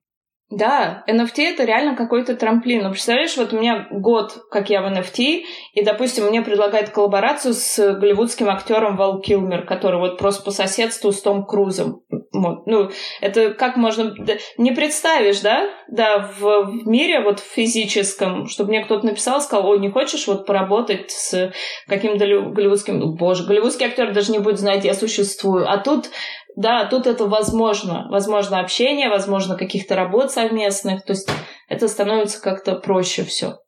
[0.50, 2.82] Да, NFT это реально какой-то трамплин.
[2.82, 7.54] Ну, представляешь, вот у меня год, как я в NFT, и, допустим, мне предлагают коллаборацию
[7.54, 12.02] с голливудским актером Вал Килмер, который вот просто по соседству с Том Крузом.
[12.34, 14.14] Ну, это как можно...
[14.58, 15.70] Не представишь, да?
[15.88, 20.26] Да, в, в мире вот в физическом, чтобы мне кто-то написал, сказал, ой, не хочешь
[20.26, 21.52] вот поработать с
[21.86, 23.14] каким-то голливудским...
[23.14, 25.70] Боже, голливудский актер даже не будет знать, я существую.
[25.70, 26.10] А тут
[26.56, 28.06] да, тут это возможно.
[28.10, 31.04] Возможно общение, возможно каких-то работ совместных.
[31.04, 31.28] То есть
[31.68, 33.58] это становится как-то проще все.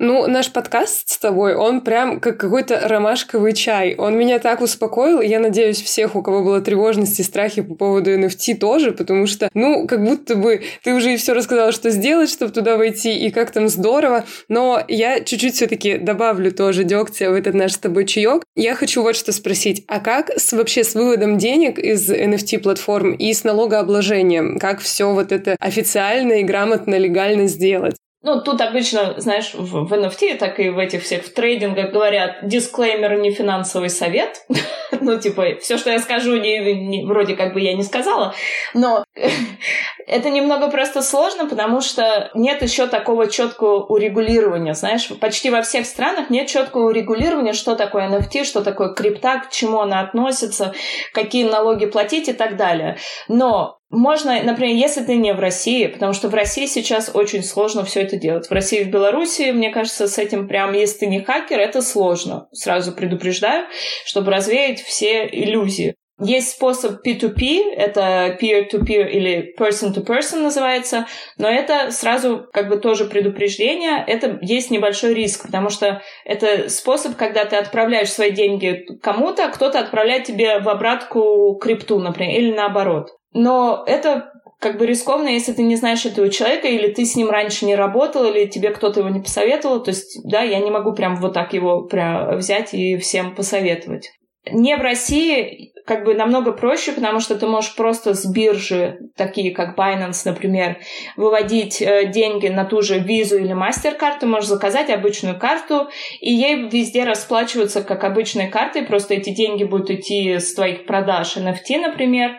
[0.00, 3.96] Ну, наш подкаст с тобой, он прям как какой-то ромашковый чай.
[3.98, 8.12] Он меня так успокоил, и я надеюсь, всех, у кого было тревожности, страхи по поводу
[8.16, 12.30] NFT тоже, потому что, ну, как будто бы ты уже и все рассказал, что сделать,
[12.30, 14.24] чтобы туда войти, и как там здорово.
[14.48, 18.44] Но я чуть-чуть все-таки добавлю тоже дегтя в этот наш с тобой чаек.
[18.54, 19.84] Я хочу вот что спросить.
[19.88, 24.60] А как с, вообще с выводом денег из NFT-платформ и с налогообложением?
[24.60, 27.96] Как все вот это официально и грамотно, легально сделать?
[28.20, 32.38] Ну, тут обычно, знаешь, в, в NFT, так и в этих всех в трейдингах говорят,
[32.42, 34.44] дисклеймер не финансовый совет.
[35.00, 38.34] ну, типа, все, что я скажу, не, не, вроде как бы я не сказала.
[38.74, 39.04] Но
[40.08, 45.08] это немного просто сложно, потому что нет еще такого четкого урегулирования, знаешь.
[45.20, 49.78] Почти во всех странах нет четкого урегулирования, что такое NFT, что такое крипта, к чему
[49.78, 50.74] она относится,
[51.12, 52.96] какие налоги платить и так далее.
[53.28, 57.84] Но можно, например, если ты не в России, потому что в России сейчас очень сложно
[57.84, 58.48] все это делать.
[58.48, 61.80] В России и в Беларуси, мне кажется, с этим прям, если ты не хакер, это
[61.80, 62.48] сложно.
[62.52, 63.66] Сразу предупреждаю,
[64.04, 65.94] чтобы развеять все иллюзии.
[66.20, 71.06] Есть способ P2P, это peer-to-peer или person-to-person называется,
[71.38, 77.14] но это сразу как бы тоже предупреждение, это есть небольшой риск, потому что это способ,
[77.14, 82.52] когда ты отправляешь свои деньги кому-то, а кто-то отправляет тебе в обратку крипту, например, или
[82.52, 83.17] наоборот.
[83.32, 87.30] Но это как бы рискованно, если ты не знаешь этого человека, или ты с ним
[87.30, 89.82] раньше не работал, или тебе кто-то его не посоветовал.
[89.82, 94.10] То есть, да, я не могу прям вот так его прям взять и всем посоветовать.
[94.50, 99.54] Не в России как бы намного проще, потому что ты можешь просто с биржи, такие
[99.54, 100.76] как Binance, например,
[101.16, 105.88] выводить э, деньги на ту же визу или MasterCard, ты можешь заказать обычную карту,
[106.20, 111.38] и ей везде расплачиваться как обычной картой, просто эти деньги будут идти с твоих продаж
[111.38, 112.36] NFT, например,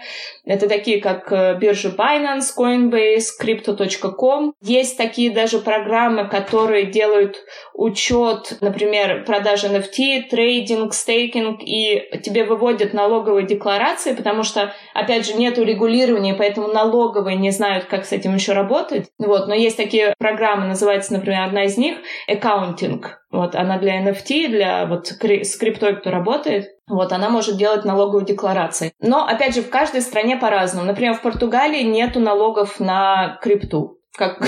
[0.49, 4.53] это такие, как э, биржи Binance, Coinbase, Crypto.com.
[4.63, 7.37] Есть такие даже программы, которые делают
[7.75, 15.35] учет, например, продажи NFT, трейдинг, стейкинг, и тебе выводят налоговые декларации, потому что, опять же,
[15.35, 19.11] нет регулирования, поэтому налоговые не знают, как с этим еще работать.
[19.19, 21.97] Вот, но есть такие программы, называется, например, одна из них
[22.27, 23.03] accounting.
[23.31, 25.55] Вот, она для NFT, для вот с
[25.95, 26.69] кто работает.
[26.87, 28.91] Вот, она может делать налоговые декларации.
[28.99, 30.87] Но, опять же, в каждой стране по-разному.
[30.87, 34.39] Например, в Португалии нету налогов на крипту как,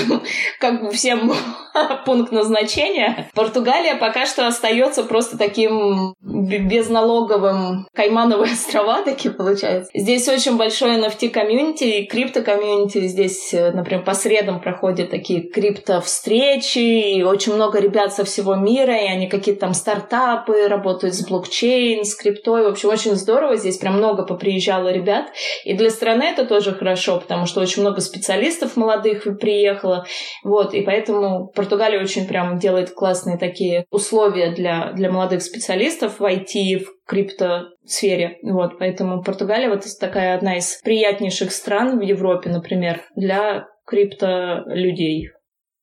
[0.59, 1.31] как всем
[2.05, 3.29] пункт назначения.
[3.33, 9.91] Португалия пока что остается просто таким безналоговым Каймановые острова такие получается.
[9.93, 13.07] Здесь очень большое NFT-комьюнити и крипто-комьюнити.
[13.07, 18.95] Здесь, э, например, по средам проходят такие крипто-встречи, и очень много ребят со всего мира,
[18.95, 22.63] и они какие-то там стартапы, работают с блокчейн, с криптой.
[22.63, 23.55] В общем, очень здорово.
[23.55, 25.27] Здесь прям много поприезжало ребят.
[25.63, 30.05] И для страны это тоже хорошо, потому что очень много специалистов молодых приехало.
[30.43, 36.23] Вот, и поэтому Португалия очень прям делает классные такие условия для, для молодых специалистов в
[36.23, 38.37] IT, в криптосфере.
[38.43, 45.29] Вот, поэтому Португалия вот такая одна из приятнейших стран в Европе, например, для криптолюдей.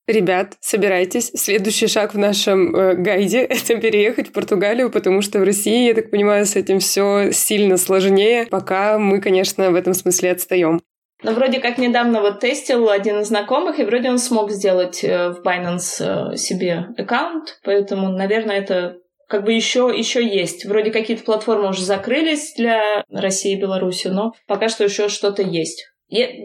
[0.07, 1.31] Ребят, собирайтесь.
[1.35, 5.95] Следующий шаг в нашем э, гайде— это переехать в Португалию, потому что в России, я
[5.95, 10.81] так понимаю, с этим все сильно сложнее, пока мы, конечно, в этом смысле отстаем.
[11.23, 15.31] Но вроде как недавно вот тестил один из знакомых, и вроде он смог сделать э,
[15.31, 18.99] в Binance э, себе аккаунт, поэтому, наверное, это
[19.29, 20.64] как бы еще, еще есть.
[20.64, 25.87] Вроде какие-то платформы уже закрылись для России и Беларуси, но пока что еще что-то есть.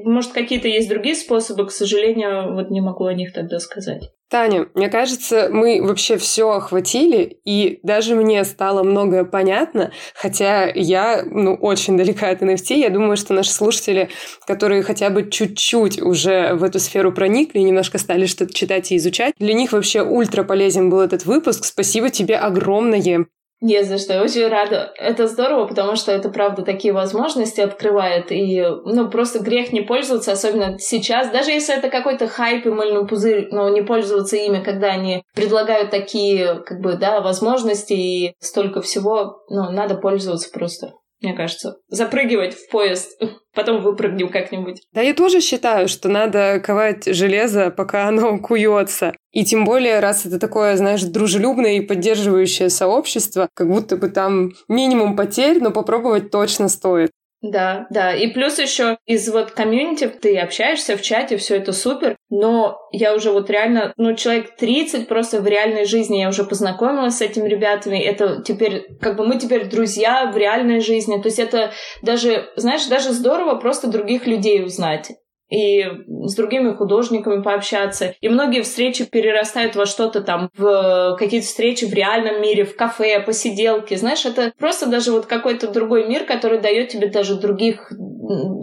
[0.04, 4.10] Может, какие-то есть другие способы, к сожалению, вот не могу о них тогда сказать.
[4.34, 11.22] Таня, мне кажется, мы вообще все охватили, и даже мне стало многое понятно, хотя я,
[11.24, 12.80] ну, очень далека от NFT.
[12.80, 14.10] Я думаю, что наши слушатели,
[14.48, 19.36] которые хотя бы чуть-чуть уже в эту сферу проникли, немножко стали что-то читать и изучать,
[19.38, 21.66] для них вообще ультра полезен был этот выпуск.
[21.66, 23.28] Спасибо тебе огромное.
[23.64, 24.92] Не за что, я очень рада.
[24.98, 28.30] Это здорово, потому что это, правда, такие возможности открывает.
[28.30, 31.32] И, ну, просто грех не пользоваться, особенно сейчас.
[31.32, 35.92] Даже если это какой-то хайп и мыльный пузырь, но не пользоваться ими, когда они предлагают
[35.92, 40.92] такие, как бы, да, возможности и столько всего, ну, надо пользоваться просто.
[41.24, 41.78] Мне кажется.
[41.88, 43.20] Запрыгивать в поезд,
[43.56, 44.82] потом выпрыгнем как-нибудь.
[44.92, 49.14] Да, я тоже считаю, что надо ковать железо, пока оно куется.
[49.32, 54.52] И тем более, раз это такое, знаешь, дружелюбное и поддерживающее сообщество, как будто бы там
[54.68, 57.12] минимум потерь, но попробовать точно стоит.
[57.44, 58.16] Да, да.
[58.16, 63.14] И плюс еще из вот комьюнити ты общаешься в чате, все это супер, но я
[63.14, 67.50] уже вот реально, ну, человек 30 просто в реальной жизни я уже познакомилась с этими
[67.50, 67.98] ребятами.
[68.00, 71.22] Это теперь, как бы мы теперь друзья в реальной жизни.
[71.22, 75.12] То есть это даже, знаешь, даже здорово просто других людей узнать
[75.54, 75.86] и
[76.26, 78.16] с другими художниками пообщаться.
[78.22, 83.20] И многие встречи перерастают во что-то там, в какие-то встречи в реальном мире, в кафе,
[83.20, 83.94] посиделки.
[83.96, 87.92] Знаешь, это просто даже вот какой-то другой мир, который дает тебе даже других,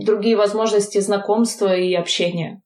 [0.05, 2.61] другие возможности знакомства и общения.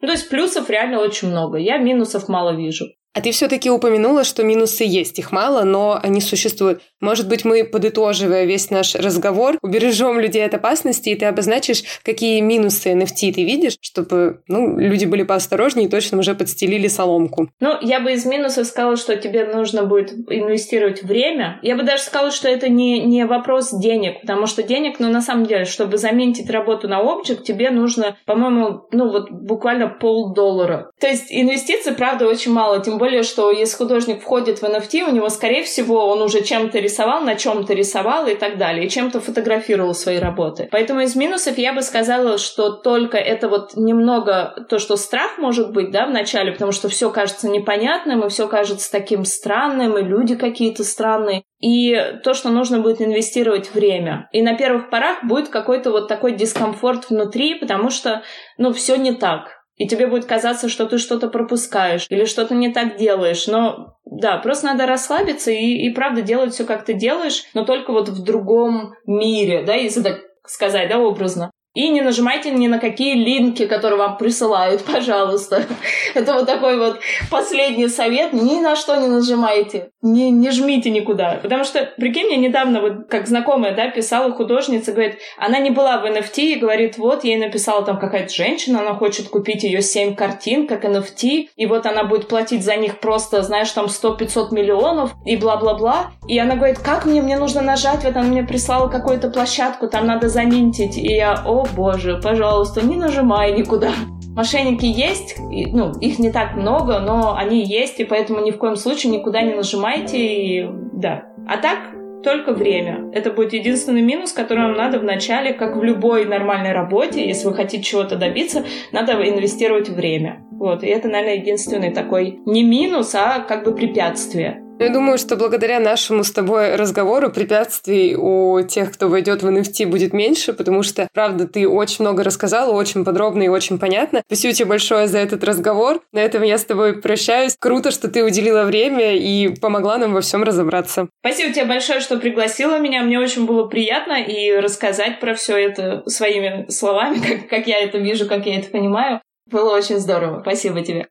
[0.00, 1.58] Ну, то есть плюсов реально очень много.
[1.58, 2.86] Я минусов мало вижу.
[3.12, 6.80] А ты все-таки упомянула, что минусы есть, их мало, но они существуют.
[7.00, 12.40] Может быть, мы, подытоживая весь наш разговор, убережем людей от опасности, и ты обозначишь, какие
[12.40, 17.48] минусы NFT ты видишь, чтобы ну, люди были поосторожнее и точно уже подстелили соломку.
[17.58, 21.58] Ну, я бы из минусов сказала, что тебе нужно будет инвестировать время.
[21.62, 25.20] Я бы даже сказала, что это не, не вопрос денег, потому что денег, ну, на
[25.20, 30.92] самом деле, чтобы заменить работу на объект, тебе нужно, по-моему, ну, вот буквально полдоллара.
[31.00, 35.10] То есть инвестиций, правда, очень мало, тем более, что если художник входит в NFT, у
[35.10, 39.20] него, скорее всего, он уже чем-то рисовал, на чем-то рисовал и так далее, и чем-то
[39.20, 40.68] фотографировал свои работы.
[40.70, 45.72] Поэтому из минусов я бы сказала, что только это вот немного то, что страх может
[45.72, 50.02] быть, да, в начале, потому что все кажется непонятным, и все кажется таким странным, и
[50.02, 51.42] люди какие-то странные.
[51.58, 54.28] И то, что нужно будет инвестировать время.
[54.32, 58.22] И на первых порах будет какой-то вот такой дискомфорт внутри, потому что,
[58.58, 62.70] ну, все не так и тебе будет казаться, что ты что-то пропускаешь или что-то не
[62.70, 63.46] так делаешь.
[63.46, 67.90] Но да, просто надо расслабиться и, и правда делать все, как ты делаешь, но только
[67.90, 71.50] вот в другом мире, да, если так сказать, да, образно.
[71.72, 75.62] И не нажимайте ни на какие линки, которые вам присылают, пожалуйста.
[76.14, 76.98] Это вот такой вот
[77.30, 78.32] последний совет.
[78.32, 79.90] Ни на что не нажимайте.
[80.02, 81.38] Не, не жмите никуда.
[81.40, 85.98] Потому что, прикинь, мне недавно, вот как знакомая, да, писала художница, говорит, она не была
[85.98, 90.16] в NFT и говорит, вот, ей написала там какая-то женщина, она хочет купить ее 7
[90.16, 95.12] картин, как NFT, и вот она будет платить за них просто, знаешь, там 100-500 миллионов
[95.24, 96.10] и бла-бла-бла.
[96.26, 100.06] И она говорит, как мне, мне нужно нажать, вот она мне прислала какую-то площадку, там
[100.06, 100.96] надо заминтить.
[100.96, 103.90] И я, о боже, пожалуйста, не нажимай никуда.
[104.34, 108.76] Мошенники есть, ну, их не так много, но они есть, и поэтому ни в коем
[108.76, 111.24] случае никуда не нажимайте, и да.
[111.48, 111.78] А так,
[112.22, 113.10] только время.
[113.12, 117.48] Это будет единственный минус, который вам надо в начале, как в любой нормальной работе, если
[117.48, 120.44] вы хотите чего-то добиться, надо инвестировать время.
[120.52, 124.62] Вот, и это, наверное, единственный такой не минус, а как бы препятствие.
[124.80, 129.86] Я думаю, что благодаря нашему с тобой разговору препятствий у тех, кто войдет в NFT,
[129.86, 134.22] будет меньше, потому что, правда, ты очень много рассказала, очень подробно и очень понятно.
[134.24, 136.00] Спасибо тебе большое за этот разговор.
[136.14, 137.56] На этом я с тобой прощаюсь.
[137.60, 141.08] Круто, что ты уделила время и помогла нам во всем разобраться.
[141.22, 143.02] Спасибо тебе большое, что пригласила меня.
[143.02, 147.98] Мне очень было приятно и рассказать про все это своими словами, как, как я это
[147.98, 149.20] вижу, как я это понимаю.
[149.44, 150.40] Было очень здорово.
[150.40, 151.06] Спасибо тебе.